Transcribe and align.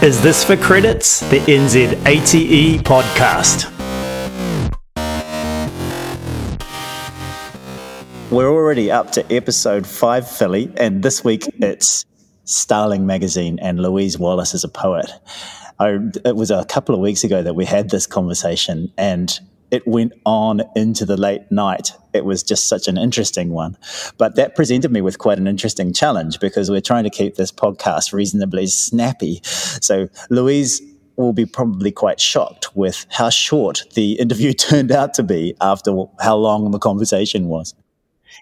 Is 0.00 0.22
This 0.22 0.44
for 0.44 0.56
Credits? 0.56 1.28
The 1.28 1.40
NZATE 1.40 2.82
podcast. 2.82 3.68
We're 8.30 8.48
already 8.48 8.92
up 8.92 9.10
to 9.12 9.34
episode 9.34 9.88
five, 9.88 10.30
Philly, 10.30 10.72
and 10.76 11.02
this 11.02 11.24
week 11.24 11.48
it's 11.58 12.04
Starling 12.44 13.06
Magazine 13.06 13.58
and 13.60 13.80
Louise 13.80 14.16
Wallace 14.20 14.54
is 14.54 14.62
a 14.62 14.68
poet. 14.68 15.10
I, 15.80 15.98
it 16.24 16.36
was 16.36 16.52
a 16.52 16.64
couple 16.64 16.94
of 16.94 17.00
weeks 17.00 17.24
ago 17.24 17.42
that 17.42 17.54
we 17.54 17.64
had 17.64 17.90
this 17.90 18.06
conversation, 18.06 18.92
and 18.96 19.36
it 19.70 19.86
went 19.86 20.12
on 20.24 20.62
into 20.74 21.04
the 21.04 21.16
late 21.16 21.50
night. 21.50 21.92
It 22.12 22.24
was 22.24 22.42
just 22.42 22.68
such 22.68 22.88
an 22.88 22.96
interesting 22.96 23.50
one. 23.50 23.76
But 24.16 24.36
that 24.36 24.54
presented 24.54 24.90
me 24.90 25.00
with 25.00 25.18
quite 25.18 25.38
an 25.38 25.46
interesting 25.46 25.92
challenge 25.92 26.40
because 26.40 26.70
we're 26.70 26.80
trying 26.80 27.04
to 27.04 27.10
keep 27.10 27.36
this 27.36 27.52
podcast 27.52 28.12
reasonably 28.12 28.66
snappy. 28.66 29.40
So, 29.44 30.08
Louise 30.30 30.80
will 31.16 31.32
be 31.32 31.44
probably 31.44 31.90
quite 31.90 32.20
shocked 32.20 32.76
with 32.76 33.04
how 33.10 33.28
short 33.28 33.84
the 33.94 34.12
interview 34.12 34.52
turned 34.54 34.92
out 34.92 35.14
to 35.14 35.22
be 35.22 35.54
after 35.60 35.92
how 36.20 36.36
long 36.36 36.70
the 36.70 36.78
conversation 36.78 37.48
was. 37.48 37.74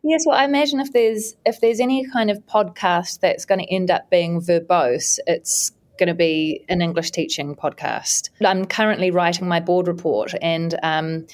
Yes, 0.03 0.25
well, 0.27 0.37
I 0.37 0.45
imagine 0.45 0.81
if 0.81 0.93
there's 0.93 1.37
if 1.45 1.61
there's 1.61 1.81
any 1.81 2.07
kind 2.11 2.31
of 2.31 2.39
podcast 2.47 3.21
that's 3.21 3.45
going 3.45 3.61
to 3.61 3.73
end 3.73 3.91
up 3.91 4.11
being 4.11 4.41
verbose, 4.41 5.19
it's 5.27 5.73
going 5.99 6.09
to 6.09 6.15
be 6.15 6.65
an 6.69 6.83
English 6.83 7.11
teaching 7.11 7.55
podcast. 7.55 8.31
I'm 8.45 8.65
currently 8.65 9.11
writing 9.11 9.49
my 9.49 9.61
board 9.61 9.89
report, 9.89 10.35
and 10.41 10.79
um, 10.83 11.27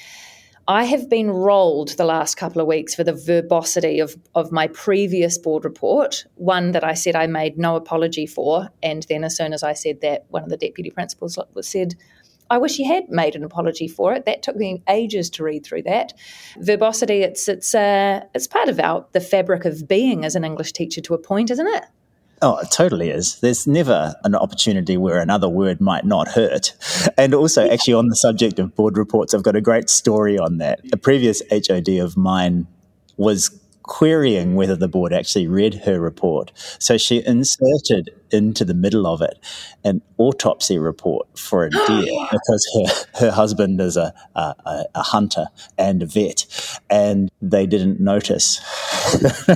I 0.67 0.85
have 0.85 1.09
been 1.09 1.29
rolled 1.29 1.89
the 1.97 2.05
last 2.05 2.35
couple 2.35 2.61
of 2.61 2.67
weeks 2.67 2.95
for 2.95 3.03
the 3.03 3.13
verbosity 3.13 3.99
of, 3.99 4.15
of 4.33 4.51
my 4.51 4.67
previous 4.67 5.37
board 5.37 5.65
report, 5.65 6.25
one 6.35 6.71
that 6.71 6.85
I 6.85 6.93
said 6.93 7.15
I 7.15 7.27
made 7.27 7.57
no 7.57 7.75
apology 7.75 8.25
for. 8.25 8.69
And 8.81 9.05
then, 9.09 9.25
as 9.25 9.35
soon 9.35 9.51
as 9.51 9.61
I 9.61 9.73
said 9.73 9.99
that, 10.01 10.25
one 10.29 10.43
of 10.43 10.49
the 10.49 10.57
deputy 10.57 10.89
principals 10.89 11.37
said, 11.61 11.95
I 12.49 12.57
wish 12.59 12.77
he 12.77 12.85
had 12.85 13.09
made 13.09 13.35
an 13.35 13.43
apology 13.43 13.87
for 13.87 14.13
it. 14.13 14.25
That 14.25 14.43
took 14.43 14.55
me 14.55 14.83
ages 14.87 15.29
to 15.31 15.43
read 15.43 15.65
through 15.65 15.83
that. 15.83 16.13
Verbosity, 16.59 17.23
it's 17.23 17.47
it's 17.49 17.73
uh, 17.73 18.21
it's 18.33 18.47
part 18.47 18.69
of 18.69 18.79
our 18.79 19.05
the 19.11 19.21
fabric 19.21 19.65
of 19.65 19.87
being 19.87 20.23
as 20.23 20.35
an 20.35 20.45
English 20.45 20.71
teacher 20.73 21.01
to 21.01 21.13
a 21.13 21.17
point, 21.17 21.51
isn't 21.51 21.67
it? 21.67 21.83
Oh, 22.43 22.57
it 22.57 22.69
totally 22.71 23.09
is. 23.09 23.39
There's 23.39 23.65
never 23.65 24.15
an 24.25 24.35
opportunity 24.35 24.97
where 24.97 25.19
another 25.19 25.47
word 25.47 25.79
might 25.79 26.03
not 26.03 26.27
hurt. 26.27 26.73
And 27.17 27.33
also, 27.33 27.69
actually, 27.69 27.93
on 27.93 28.07
the 28.09 28.15
subject 28.15 28.59
of 28.59 28.75
board 28.75 28.97
reports, 28.97 29.33
I've 29.33 29.43
got 29.43 29.55
a 29.55 29.61
great 29.61 29.89
story 29.89 30.37
on 30.37 30.57
that. 30.57 30.81
A 30.91 30.97
previous 30.97 31.41
HOD 31.49 31.89
of 31.99 32.17
mine 32.17 32.67
was 33.17 33.49
querying 33.83 34.55
whether 34.55 34.75
the 34.75 34.87
board 34.87 35.13
actually 35.13 35.47
read 35.47 35.81
her 35.85 35.99
report. 35.99 36.51
So 36.79 36.97
she 36.97 37.23
inserted 37.25 38.09
into 38.31 38.65
the 38.65 38.73
middle 38.73 39.05
of 39.05 39.21
it 39.21 39.37
an 39.83 40.01
autopsy 40.17 40.77
report 40.79 41.27
for 41.37 41.65
a 41.65 41.69
deer 41.69 42.27
because 42.31 42.67
her, 42.75 43.25
her 43.25 43.31
husband 43.31 43.79
is 43.79 43.97
a, 43.97 44.13
a, 44.35 44.85
a 44.95 45.01
hunter 45.01 45.47
and 45.77 46.01
a 46.01 46.05
vet, 46.05 46.45
and 46.89 47.29
they 47.41 47.65
didn't 47.65 47.99
notice. 47.99 48.61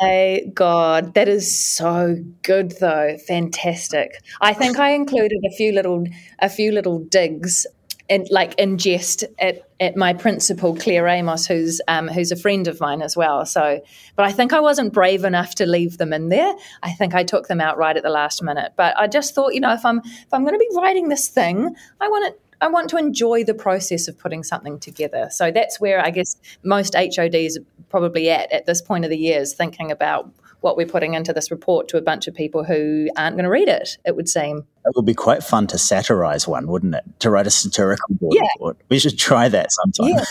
My 0.00 0.42
God, 0.54 1.14
that 1.14 1.28
is 1.28 1.58
so 1.58 2.16
good 2.42 2.76
though. 2.80 3.16
Fantastic. 3.26 4.22
I 4.40 4.54
think 4.54 4.78
I 4.78 4.90
included 4.90 5.38
a 5.44 5.56
few 5.56 5.72
little 5.72 6.06
a 6.38 6.48
few 6.48 6.72
little 6.72 7.00
digs 7.00 7.66
and 8.08 8.26
like 8.30 8.54
in 8.58 8.78
jest 8.78 9.24
at, 9.38 9.68
at 9.80 9.96
my 9.96 10.12
principal 10.12 10.74
Claire 10.76 11.06
Amos, 11.06 11.46
who's 11.46 11.80
um, 11.88 12.08
who's 12.08 12.32
a 12.32 12.36
friend 12.36 12.66
of 12.66 12.80
mine 12.80 13.02
as 13.02 13.16
well. 13.16 13.44
So, 13.44 13.80
but 14.16 14.24
I 14.24 14.32
think 14.32 14.52
I 14.52 14.60
wasn't 14.60 14.92
brave 14.92 15.24
enough 15.24 15.54
to 15.56 15.66
leave 15.66 15.98
them 15.98 16.12
in 16.12 16.28
there. 16.28 16.54
I 16.82 16.92
think 16.92 17.14
I 17.14 17.24
took 17.24 17.48
them 17.48 17.60
out 17.60 17.76
right 17.78 17.96
at 17.96 18.02
the 18.02 18.10
last 18.10 18.42
minute. 18.42 18.72
But 18.76 18.96
I 18.98 19.06
just 19.06 19.34
thought, 19.34 19.54
you 19.54 19.60
know, 19.60 19.72
if 19.72 19.84
I'm 19.84 19.98
if 19.98 20.32
I'm 20.32 20.42
going 20.42 20.54
to 20.54 20.58
be 20.58 20.68
writing 20.76 21.08
this 21.08 21.28
thing, 21.28 21.74
I 22.00 22.08
want 22.08 22.32
it. 22.32 22.40
I 22.60 22.66
want 22.66 22.90
to 22.90 22.96
enjoy 22.96 23.44
the 23.44 23.54
process 23.54 24.08
of 24.08 24.18
putting 24.18 24.42
something 24.42 24.80
together. 24.80 25.28
So 25.30 25.52
that's 25.52 25.78
where 25.78 26.04
I 26.04 26.10
guess 26.10 26.36
most 26.64 26.96
HODs 26.96 27.56
are 27.56 27.64
probably 27.88 28.30
at 28.30 28.50
at 28.50 28.66
this 28.66 28.82
point 28.82 29.04
of 29.04 29.10
the 29.10 29.16
year 29.16 29.40
is 29.40 29.54
thinking 29.54 29.92
about 29.92 30.28
what 30.60 30.76
we're 30.76 30.86
putting 30.86 31.14
into 31.14 31.32
this 31.32 31.50
report 31.50 31.88
to 31.88 31.96
a 31.96 32.00
bunch 32.00 32.26
of 32.26 32.34
people 32.34 32.64
who 32.64 33.08
aren't 33.16 33.36
going 33.36 33.44
to 33.44 33.50
read 33.50 33.68
it, 33.68 33.96
it 34.04 34.16
would 34.16 34.28
seem. 34.28 34.66
It 34.84 34.92
would 34.96 35.06
be 35.06 35.14
quite 35.14 35.42
fun 35.42 35.66
to 35.68 35.78
satirize 35.78 36.48
one, 36.48 36.66
wouldn't 36.66 36.94
it? 36.94 37.04
To 37.20 37.30
write 37.30 37.46
a 37.46 37.50
satirical 37.50 38.14
board 38.16 38.34
yeah. 38.34 38.48
report. 38.54 38.78
We 38.88 38.98
should 38.98 39.18
try 39.18 39.48
that 39.48 39.68
sometime. 39.70 40.24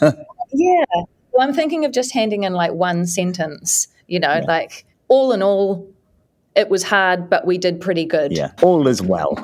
Yeah. 0.00 0.12
yeah. 0.52 0.84
Well, 1.32 1.48
I'm 1.48 1.54
thinking 1.54 1.84
of 1.84 1.92
just 1.92 2.12
handing 2.12 2.44
in 2.44 2.52
like 2.52 2.72
one 2.72 3.06
sentence, 3.06 3.88
you 4.06 4.20
know, 4.20 4.34
yeah. 4.34 4.44
like 4.46 4.86
all 5.08 5.32
in 5.32 5.42
all, 5.42 5.90
it 6.54 6.68
was 6.68 6.82
hard, 6.82 7.30
but 7.30 7.46
we 7.46 7.58
did 7.58 7.80
pretty 7.80 8.04
good. 8.04 8.32
Yeah, 8.32 8.52
all 8.62 8.86
is 8.86 9.00
well. 9.00 9.34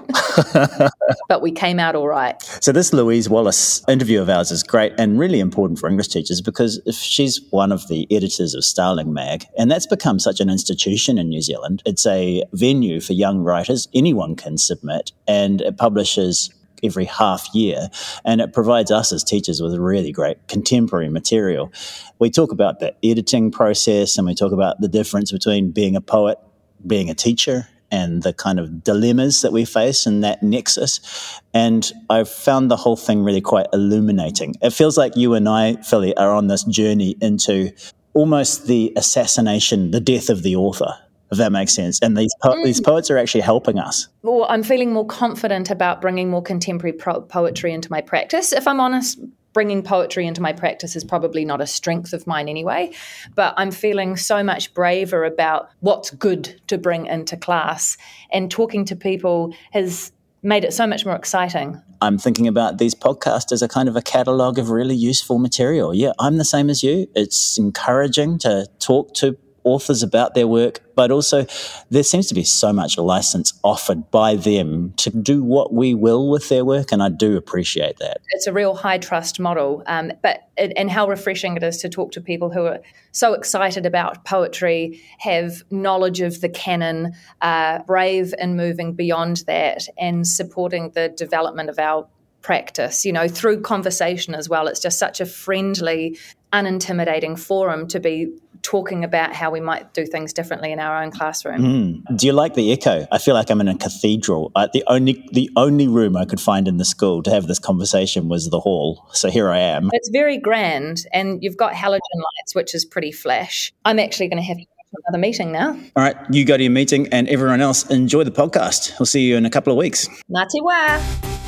but 1.28 1.40
we 1.40 1.50
came 1.50 1.78
out 1.78 1.94
all 1.94 2.08
right. 2.08 2.40
So, 2.60 2.72
this 2.72 2.92
Louise 2.92 3.28
Wallace 3.28 3.82
interview 3.88 4.20
of 4.20 4.28
ours 4.28 4.50
is 4.50 4.62
great 4.62 4.92
and 4.98 5.18
really 5.18 5.40
important 5.40 5.78
for 5.78 5.88
English 5.88 6.08
teachers 6.08 6.40
because 6.40 6.80
if 6.86 6.94
she's 6.94 7.40
one 7.50 7.72
of 7.72 7.88
the 7.88 8.06
editors 8.10 8.54
of 8.54 8.64
Starling 8.64 9.12
Mag, 9.12 9.46
and 9.56 9.70
that's 9.70 9.86
become 9.86 10.18
such 10.18 10.40
an 10.40 10.50
institution 10.50 11.18
in 11.18 11.28
New 11.28 11.42
Zealand. 11.42 11.82
It's 11.86 12.06
a 12.06 12.44
venue 12.52 13.00
for 13.00 13.12
young 13.12 13.40
writers. 13.40 13.88
Anyone 13.94 14.36
can 14.36 14.58
submit, 14.58 15.12
and 15.26 15.60
it 15.60 15.76
publishes 15.76 16.50
every 16.82 17.06
half 17.06 17.48
year, 17.54 17.88
and 18.24 18.40
it 18.40 18.52
provides 18.52 18.90
us 18.90 19.12
as 19.12 19.24
teachers 19.24 19.60
with 19.60 19.74
really 19.76 20.12
great 20.12 20.46
contemporary 20.48 21.08
material. 21.08 21.72
We 22.18 22.30
talk 22.30 22.52
about 22.52 22.80
the 22.80 22.94
editing 23.02 23.50
process 23.50 24.18
and 24.18 24.26
we 24.26 24.34
talk 24.34 24.52
about 24.52 24.80
the 24.80 24.88
difference 24.88 25.32
between 25.32 25.70
being 25.70 25.96
a 25.96 26.00
poet 26.00 26.38
being 26.86 27.10
a 27.10 27.14
teacher 27.14 27.68
and 27.90 28.22
the 28.22 28.32
kind 28.32 28.58
of 28.58 28.84
dilemmas 28.84 29.42
that 29.42 29.52
we 29.52 29.64
face 29.64 30.06
in 30.06 30.20
that 30.20 30.42
nexus. 30.42 31.40
And 31.54 31.90
I've 32.10 32.28
found 32.28 32.70
the 32.70 32.76
whole 32.76 32.96
thing 32.96 33.22
really 33.22 33.40
quite 33.40 33.66
illuminating. 33.72 34.54
It 34.60 34.70
feels 34.70 34.98
like 34.98 35.16
you 35.16 35.34
and 35.34 35.48
I, 35.48 35.76
Philly, 35.76 36.14
are 36.16 36.34
on 36.34 36.48
this 36.48 36.64
journey 36.64 37.16
into 37.20 37.72
almost 38.14 38.66
the 38.66 38.92
assassination, 38.96 39.90
the 39.90 40.00
death 40.00 40.28
of 40.28 40.42
the 40.42 40.56
author. 40.56 40.94
If 41.30 41.36
that 41.36 41.52
makes 41.52 41.74
sense, 41.74 42.00
and 42.00 42.16
these 42.16 42.34
po- 42.42 42.54
mm. 42.54 42.64
these 42.64 42.80
poets 42.80 43.10
are 43.10 43.18
actually 43.18 43.42
helping 43.42 43.78
us. 43.78 44.08
Well, 44.22 44.46
I'm 44.48 44.62
feeling 44.62 44.94
more 44.94 45.04
confident 45.04 45.70
about 45.70 46.00
bringing 46.00 46.30
more 46.30 46.40
contemporary 46.40 46.94
pro- 46.94 47.20
poetry 47.20 47.74
into 47.74 47.90
my 47.90 48.00
practice. 48.00 48.50
If 48.54 48.66
I'm 48.66 48.80
honest, 48.80 49.18
bringing 49.58 49.82
poetry 49.82 50.24
into 50.24 50.40
my 50.40 50.52
practice 50.52 50.94
is 50.94 51.02
probably 51.02 51.44
not 51.44 51.60
a 51.60 51.66
strength 51.66 52.12
of 52.12 52.28
mine 52.28 52.48
anyway, 52.48 52.92
but 53.34 53.54
I'm 53.56 53.72
feeling 53.72 54.16
so 54.16 54.44
much 54.44 54.72
braver 54.72 55.24
about 55.24 55.68
what's 55.80 56.12
good 56.12 56.60
to 56.68 56.78
bring 56.78 57.06
into 57.06 57.36
class. 57.36 57.96
And 58.30 58.52
talking 58.52 58.84
to 58.84 58.94
people 58.94 59.52
has 59.72 60.12
made 60.44 60.62
it 60.62 60.72
so 60.72 60.86
much 60.86 61.04
more 61.04 61.16
exciting. 61.16 61.82
I'm 62.00 62.18
thinking 62.18 62.46
about 62.46 62.78
these 62.78 62.94
podcasts 62.94 63.50
as 63.50 63.60
a 63.60 63.66
kind 63.66 63.88
of 63.88 63.96
a 63.96 64.00
catalogue 64.00 64.60
of 64.60 64.70
really 64.70 64.94
useful 64.94 65.40
material. 65.40 65.92
Yeah, 65.92 66.12
I'm 66.20 66.36
the 66.36 66.44
same 66.44 66.70
as 66.70 66.84
you. 66.84 67.08
It's 67.16 67.58
encouraging 67.58 68.38
to 68.38 68.68
talk 68.78 69.12
to 69.14 69.36
authors 69.68 70.02
about 70.02 70.34
their 70.34 70.46
work, 70.46 70.80
but 70.94 71.10
also 71.10 71.46
there 71.90 72.02
seems 72.02 72.26
to 72.28 72.34
be 72.34 72.44
so 72.44 72.72
much 72.72 72.98
license 72.98 73.52
offered 73.62 74.10
by 74.10 74.34
them 74.34 74.92
to 74.96 75.10
do 75.10 75.42
what 75.42 75.72
we 75.72 75.94
will 75.94 76.28
with 76.28 76.48
their 76.48 76.64
work, 76.64 76.92
and 76.92 77.02
I 77.02 77.08
do 77.08 77.36
appreciate 77.36 77.98
that. 77.98 78.20
It's 78.30 78.46
a 78.46 78.52
real 78.52 78.74
high 78.74 78.98
trust 78.98 79.38
model, 79.38 79.82
um, 79.86 80.12
but 80.22 80.48
and 80.56 80.90
how 80.90 81.08
refreshing 81.08 81.56
it 81.56 81.62
is 81.62 81.78
to 81.78 81.88
talk 81.88 82.10
to 82.12 82.20
people 82.20 82.50
who 82.50 82.66
are 82.66 82.80
so 83.12 83.32
excited 83.32 83.86
about 83.86 84.24
poetry, 84.24 85.00
have 85.18 85.62
knowledge 85.70 86.20
of 86.20 86.40
the 86.40 86.48
canon, 86.48 87.12
uh, 87.42 87.78
brave 87.84 88.34
and 88.38 88.56
moving 88.56 88.94
beyond 88.94 89.44
that, 89.46 89.86
and 89.98 90.26
supporting 90.26 90.90
the 90.90 91.08
development 91.10 91.70
of 91.70 91.78
our 91.78 92.08
practice, 92.40 93.04
you 93.04 93.12
know, 93.12 93.28
through 93.28 93.60
conversation 93.60 94.34
as 94.34 94.48
well. 94.48 94.68
It's 94.68 94.80
just 94.80 94.98
such 94.98 95.20
a 95.20 95.26
friendly, 95.26 96.18
unintimidating 96.52 97.38
forum 97.38 97.88
to 97.88 98.00
be 98.00 98.32
talking 98.62 99.04
about 99.04 99.32
how 99.32 99.50
we 99.50 99.60
might 99.60 99.92
do 99.94 100.06
things 100.06 100.32
differently 100.32 100.72
in 100.72 100.78
our 100.78 101.02
own 101.02 101.10
classroom. 101.10 101.62
Mm. 101.62 102.16
Do 102.16 102.26
you 102.26 102.32
like 102.32 102.54
the 102.54 102.72
echo? 102.72 103.06
I 103.10 103.18
feel 103.18 103.34
like 103.34 103.50
I'm 103.50 103.60
in 103.60 103.68
a 103.68 103.76
cathedral. 103.76 104.52
Uh, 104.54 104.68
the 104.72 104.84
only 104.86 105.28
the 105.32 105.50
only 105.56 105.88
room 105.88 106.16
I 106.16 106.24
could 106.24 106.40
find 106.40 106.68
in 106.68 106.76
the 106.76 106.84
school 106.84 107.22
to 107.22 107.30
have 107.30 107.46
this 107.46 107.58
conversation 107.58 108.28
was 108.28 108.50
the 108.50 108.60
hall. 108.60 109.06
So 109.12 109.30
here 109.30 109.50
I 109.50 109.58
am. 109.58 109.90
It's 109.92 110.08
very 110.08 110.38
grand, 110.38 111.06
and 111.12 111.42
you've 111.42 111.56
got 111.56 111.72
halogen 111.72 111.98
lights, 112.16 112.54
which 112.54 112.74
is 112.74 112.84
pretty 112.84 113.12
flash. 113.12 113.72
I'm 113.84 113.98
actually 113.98 114.28
going 114.28 114.42
to 114.42 114.46
have 114.46 114.58
another 115.06 115.20
meeting 115.20 115.52
now. 115.52 115.70
All 115.96 116.02
right, 116.02 116.16
you 116.30 116.44
go 116.44 116.56
to 116.56 116.62
your 116.62 116.72
meeting, 116.72 117.08
and 117.12 117.28
everyone 117.28 117.60
else 117.60 117.88
enjoy 117.90 118.24
the 118.24 118.30
podcast. 118.30 118.98
We'll 118.98 119.06
see 119.06 119.22
you 119.22 119.36
in 119.36 119.46
a 119.46 119.50
couple 119.50 119.72
of 119.72 119.76
weeks. 119.76 120.08
Ngati 120.30 120.62
wa. 120.62 121.47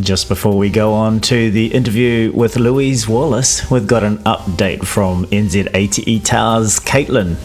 Just 0.00 0.28
before 0.28 0.58
we 0.58 0.70
go 0.70 0.92
on 0.92 1.20
to 1.20 1.52
the 1.52 1.72
interview 1.72 2.32
with 2.32 2.56
Louise 2.56 3.06
Wallace, 3.06 3.70
we've 3.70 3.86
got 3.86 4.02
an 4.02 4.18
update 4.24 4.84
from 4.84 5.24
NZATE 5.26 6.24
Towers, 6.24 6.80
Caitlin. 6.80 7.36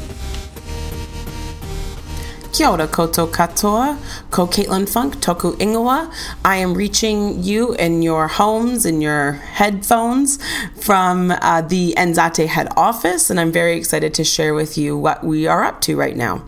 Kia 2.51 2.69
ora 2.69 2.88
koutou 2.88 3.30
katoa, 3.31 4.00
ko 4.31 4.48
Caitlin 4.48 4.90
Funk, 4.90 5.18
toku 5.18 5.56
ingoa. 5.60 6.12
I 6.44 6.56
am 6.56 6.74
reaching 6.74 7.44
you 7.44 7.75
in 7.75 8.01
your 8.01 8.28
homes, 8.28 8.84
in 8.84 9.00
your 9.00 9.34
headphones 9.34 10.40
from 10.81 11.30
uh, 11.30 11.62
the 11.62 11.94
NZATE 11.98 12.48
head 12.48 12.69
office, 12.75 13.30
and 13.30 13.40
I'm 13.40 13.51
very 13.51 13.78
excited 13.78 14.16
to 14.16 14.24
share 14.24 14.56
with 14.56 14.75
you 14.75 14.98
what 14.98 15.24
we 15.24 15.46
are 15.46 15.63
up 15.63 15.81
to 15.81 15.96
right 15.96 16.18
now. 16.18 16.44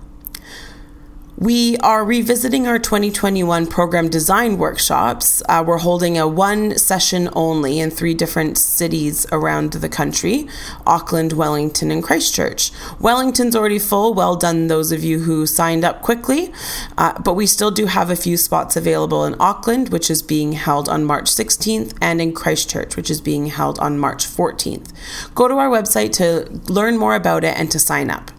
We 1.41 1.75
are 1.77 2.05
revisiting 2.05 2.67
our 2.67 2.77
2021 2.77 3.65
program 3.65 4.09
design 4.09 4.59
workshops. 4.59 5.41
Uh, 5.49 5.63
we're 5.65 5.79
holding 5.79 6.15
a 6.15 6.27
one 6.27 6.77
session 6.77 7.29
only 7.33 7.79
in 7.79 7.89
three 7.89 8.13
different 8.13 8.59
cities 8.59 9.25
around 9.31 9.73
the 9.73 9.89
country 9.89 10.47
Auckland, 10.85 11.33
Wellington, 11.33 11.89
and 11.89 12.03
Christchurch. 12.03 12.71
Wellington's 12.99 13.55
already 13.55 13.79
full. 13.79 14.13
Well 14.13 14.35
done, 14.35 14.67
those 14.67 14.91
of 14.91 15.03
you 15.03 15.21
who 15.21 15.47
signed 15.47 15.83
up 15.83 16.03
quickly. 16.03 16.53
Uh, 16.95 17.19
but 17.19 17.33
we 17.33 17.47
still 17.47 17.71
do 17.71 17.87
have 17.87 18.11
a 18.11 18.15
few 18.15 18.37
spots 18.37 18.75
available 18.75 19.25
in 19.25 19.35
Auckland, 19.39 19.89
which 19.89 20.11
is 20.11 20.21
being 20.21 20.51
held 20.51 20.87
on 20.87 21.03
March 21.03 21.25
16th, 21.25 21.97
and 21.99 22.21
in 22.21 22.33
Christchurch, 22.33 22.95
which 22.95 23.09
is 23.09 23.19
being 23.19 23.47
held 23.47 23.79
on 23.79 23.97
March 23.97 24.27
14th. 24.27 24.93
Go 25.33 25.47
to 25.47 25.55
our 25.55 25.69
website 25.71 26.13
to 26.17 26.71
learn 26.71 26.99
more 26.99 27.15
about 27.15 27.43
it 27.43 27.57
and 27.57 27.71
to 27.71 27.79
sign 27.79 28.11
up. 28.11 28.30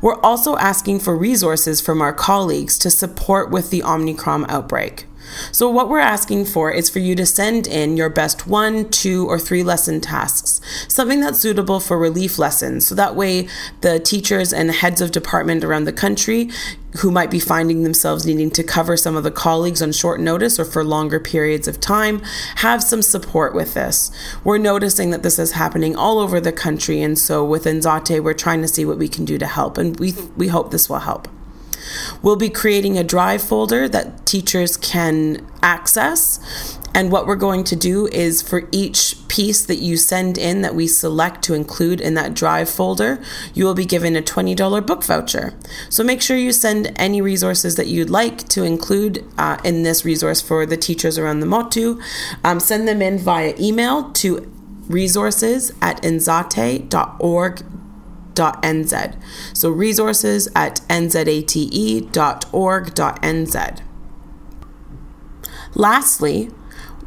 We're 0.00 0.20
also 0.20 0.56
asking 0.56 1.00
for 1.00 1.16
resources 1.16 1.80
from 1.80 2.02
our 2.02 2.12
colleagues 2.12 2.78
to 2.78 2.90
support 2.90 3.50
with 3.50 3.70
the 3.70 3.82
Omicron 3.82 4.46
outbreak. 4.48 5.06
So, 5.52 5.68
what 5.68 5.88
we're 5.88 5.98
asking 5.98 6.46
for 6.46 6.70
is 6.70 6.88
for 6.88 6.98
you 6.98 7.14
to 7.16 7.26
send 7.26 7.66
in 7.66 7.96
your 7.96 8.08
best 8.08 8.46
one, 8.46 8.88
two, 8.90 9.26
or 9.26 9.38
three 9.38 9.62
lesson 9.62 10.00
tasks, 10.00 10.60
something 10.88 11.20
that's 11.20 11.40
suitable 11.40 11.80
for 11.80 11.98
relief 11.98 12.38
lessons. 12.38 12.86
So 12.86 12.94
that 12.94 13.16
way, 13.16 13.48
the 13.80 13.98
teachers 13.98 14.52
and 14.52 14.70
heads 14.70 15.00
of 15.00 15.10
department 15.10 15.64
around 15.64 15.84
the 15.84 15.92
country 15.92 16.50
who 16.98 17.10
might 17.10 17.30
be 17.30 17.40
finding 17.40 17.82
themselves 17.82 18.26
needing 18.26 18.50
to 18.50 18.62
cover 18.62 18.96
some 18.96 19.16
of 19.16 19.24
the 19.24 19.30
colleagues 19.30 19.82
on 19.82 19.92
short 19.92 20.20
notice 20.20 20.58
or 20.58 20.64
for 20.64 20.84
longer 20.84 21.20
periods 21.20 21.68
of 21.68 21.80
time 21.80 22.20
have 22.56 22.82
some 22.82 23.02
support 23.02 23.54
with 23.54 23.74
this. 23.74 24.10
We're 24.44 24.58
noticing 24.58 25.10
that 25.10 25.22
this 25.22 25.38
is 25.38 25.52
happening 25.52 25.96
all 25.96 26.18
over 26.18 26.40
the 26.40 26.52
country, 26.52 27.02
and 27.02 27.18
so 27.18 27.44
within 27.44 27.80
Zate, 27.80 28.22
we're 28.22 28.34
trying 28.34 28.62
to 28.62 28.68
see 28.68 28.84
what 28.84 28.98
we 28.98 29.08
can 29.08 29.24
do 29.24 29.38
to 29.38 29.46
help, 29.46 29.78
and 29.78 29.98
we, 29.98 30.12
we 30.36 30.48
hope 30.48 30.70
this 30.70 30.88
will 30.88 31.00
help. 31.00 31.28
We'll 32.22 32.36
be 32.36 32.50
creating 32.50 32.98
a 32.98 33.04
drive 33.04 33.42
folder 33.42 33.88
that 33.88 34.26
teachers 34.26 34.76
can 34.76 35.46
access. 35.62 36.78
And 36.96 37.12
what 37.12 37.26
we're 37.26 37.36
going 37.36 37.62
to 37.64 37.76
do 37.76 38.06
is 38.06 38.40
for 38.40 38.66
each 38.72 39.16
piece 39.28 39.66
that 39.66 39.76
you 39.76 39.98
send 39.98 40.38
in 40.38 40.62
that 40.62 40.74
we 40.74 40.86
select 40.86 41.42
to 41.42 41.52
include 41.52 42.00
in 42.00 42.14
that 42.14 42.32
drive 42.32 42.70
folder, 42.70 43.22
you 43.52 43.66
will 43.66 43.74
be 43.74 43.84
given 43.84 44.16
a 44.16 44.22
$20 44.22 44.86
book 44.86 45.04
voucher. 45.04 45.52
So 45.90 46.02
make 46.02 46.22
sure 46.22 46.38
you 46.38 46.52
send 46.52 46.94
any 46.96 47.20
resources 47.20 47.74
that 47.74 47.88
you'd 47.88 48.08
like 48.08 48.48
to 48.48 48.64
include 48.64 49.22
uh, 49.36 49.58
in 49.62 49.82
this 49.82 50.06
resource 50.06 50.40
for 50.40 50.64
the 50.64 50.78
teachers 50.78 51.18
around 51.18 51.40
the 51.40 51.46
Motu. 51.46 52.00
Um, 52.42 52.60
send 52.60 52.88
them 52.88 53.02
in 53.02 53.18
via 53.18 53.54
email 53.60 54.10
to 54.12 54.50
resources 54.88 55.72
at 55.82 56.02
nzate.org 56.02 57.62
nz. 58.36 59.16
So 59.52 59.68
resources 59.70 60.48
at 60.54 60.80
nzate.org.nz. 60.88 62.12
Lastly, 65.74 66.50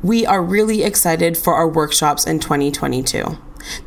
we 0.02 0.26
are 0.26 0.42
really 0.42 0.84
excited 0.84 1.38
for 1.38 1.56
our 1.56 1.68
workshops 1.68 2.26
in 2.26 2.40
2022. 2.40 3.38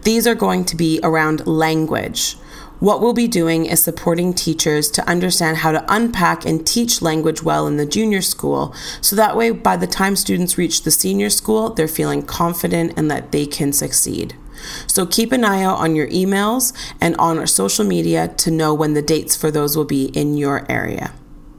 These 0.02 0.26
are 0.26 0.34
going 0.34 0.64
to 0.66 0.76
be 0.76 1.00
around 1.02 1.46
language. 1.46 2.36
What 2.80 3.00
we'll 3.00 3.14
be 3.14 3.28
doing 3.28 3.66
is 3.66 3.82
supporting 3.82 4.34
teachers 4.34 4.90
to 4.90 5.08
understand 5.08 5.58
how 5.58 5.70
to 5.70 5.84
unpack 5.88 6.44
and 6.44 6.66
teach 6.66 7.00
language 7.00 7.42
well 7.42 7.66
in 7.66 7.76
the 7.76 7.86
junior 7.86 8.20
school, 8.20 8.74
so 9.00 9.14
that 9.14 9.36
way, 9.36 9.52
by 9.52 9.76
the 9.76 9.86
time 9.86 10.16
students 10.16 10.58
reach 10.58 10.82
the 10.82 10.90
senior 10.90 11.30
school, 11.30 11.70
they're 11.70 11.86
feeling 11.86 12.22
confident 12.22 12.92
and 12.96 13.08
that 13.10 13.30
they 13.30 13.46
can 13.46 13.72
succeed. 13.72 14.34
So 14.86 15.06
keep 15.06 15.32
an 15.32 15.44
eye 15.44 15.62
out 15.62 15.78
on 15.78 15.94
your 15.94 16.08
emails 16.08 16.72
and 17.00 17.16
on 17.16 17.38
our 17.38 17.46
social 17.46 17.84
media 17.84 18.28
to 18.28 18.50
know 18.50 18.74
when 18.74 18.94
the 18.94 19.02
dates 19.02 19.36
for 19.36 19.50
those 19.50 19.76
will 19.76 19.84
be 19.84 20.06
in 20.06 20.36
your 20.36 20.70
area. 20.70 21.12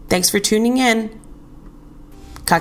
Thanks 0.09 0.29
for 0.29 0.39
tuning 0.39 0.77
in. 0.77 1.19
Ka 2.45 2.59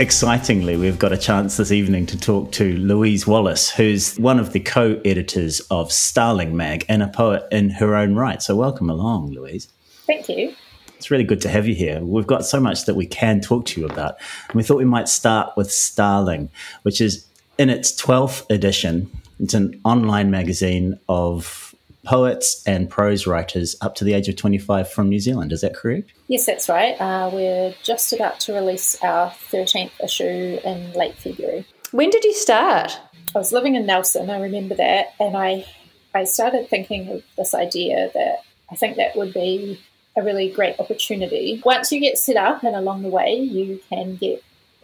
Excitingly, 0.00 0.76
we've 0.76 0.98
got 0.98 1.12
a 1.12 1.16
chance 1.16 1.56
this 1.56 1.70
evening 1.70 2.04
to 2.06 2.18
talk 2.18 2.50
to 2.52 2.76
Louise 2.78 3.28
Wallace, 3.28 3.70
who's 3.70 4.16
one 4.16 4.40
of 4.40 4.52
the 4.52 4.58
co 4.58 5.00
editors 5.04 5.60
of 5.70 5.92
Starling 5.92 6.56
Mag 6.56 6.84
and 6.88 7.00
a 7.00 7.06
poet 7.06 7.44
in 7.52 7.70
her 7.70 7.94
own 7.94 8.16
right. 8.16 8.42
So, 8.42 8.56
welcome 8.56 8.90
along, 8.90 9.30
Louise. 9.30 9.68
Thank 10.04 10.28
you. 10.28 10.52
It's 10.96 11.12
really 11.12 11.22
good 11.22 11.40
to 11.42 11.48
have 11.48 11.68
you 11.68 11.76
here. 11.76 12.00
We've 12.00 12.26
got 12.26 12.44
so 12.44 12.58
much 12.58 12.86
that 12.86 12.96
we 12.96 13.06
can 13.06 13.40
talk 13.40 13.66
to 13.66 13.80
you 13.80 13.86
about. 13.86 14.16
And 14.48 14.56
we 14.56 14.64
thought 14.64 14.78
we 14.78 14.84
might 14.84 15.08
start 15.08 15.56
with 15.56 15.70
Starling, 15.70 16.50
which 16.82 17.00
is 17.00 17.28
in 17.56 17.70
its 17.70 17.92
12th 17.92 18.50
edition. 18.50 19.08
It's 19.38 19.54
an 19.54 19.80
online 19.84 20.28
magazine 20.28 20.98
of 21.08 21.63
poets 22.04 22.62
and 22.66 22.88
prose 22.88 23.26
writers 23.26 23.76
up 23.80 23.94
to 23.96 24.04
the 24.04 24.12
age 24.12 24.28
of 24.28 24.36
25 24.36 24.90
from 24.90 25.08
New 25.08 25.20
Zealand. 25.20 25.52
Is 25.52 25.62
that 25.62 25.74
correct? 25.74 26.12
Yes, 26.28 26.46
that's 26.46 26.68
right. 26.68 27.00
Uh, 27.00 27.30
we're 27.32 27.74
just 27.82 28.12
about 28.12 28.40
to 28.40 28.52
release 28.52 28.96
our 29.02 29.30
13th 29.30 29.92
issue 30.02 30.58
in 30.64 30.92
late 30.92 31.16
February. 31.16 31.66
When 31.92 32.10
did 32.10 32.24
you 32.24 32.34
start? 32.34 32.98
I 33.34 33.38
was 33.38 33.52
living 33.52 33.74
in 33.74 33.86
Nelson, 33.86 34.30
I 34.30 34.40
remember 34.40 34.74
that, 34.76 35.14
and 35.18 35.36
I 35.36 35.66
I 36.14 36.24
started 36.24 36.68
thinking 36.68 37.08
of 37.08 37.24
this 37.36 37.54
idea 37.54 38.10
that 38.14 38.44
I 38.70 38.76
think 38.76 38.96
that 38.96 39.16
would 39.16 39.34
be 39.34 39.80
a 40.16 40.22
really 40.22 40.48
great 40.48 40.78
opportunity. 40.78 41.60
Once 41.64 41.90
you 41.90 41.98
get 41.98 42.18
set 42.18 42.36
up, 42.36 42.62
and 42.62 42.76
along 42.76 43.02
the 43.02 43.08
way, 43.08 43.34
you 43.34 43.80
can 43.88 44.14
get 44.14 44.42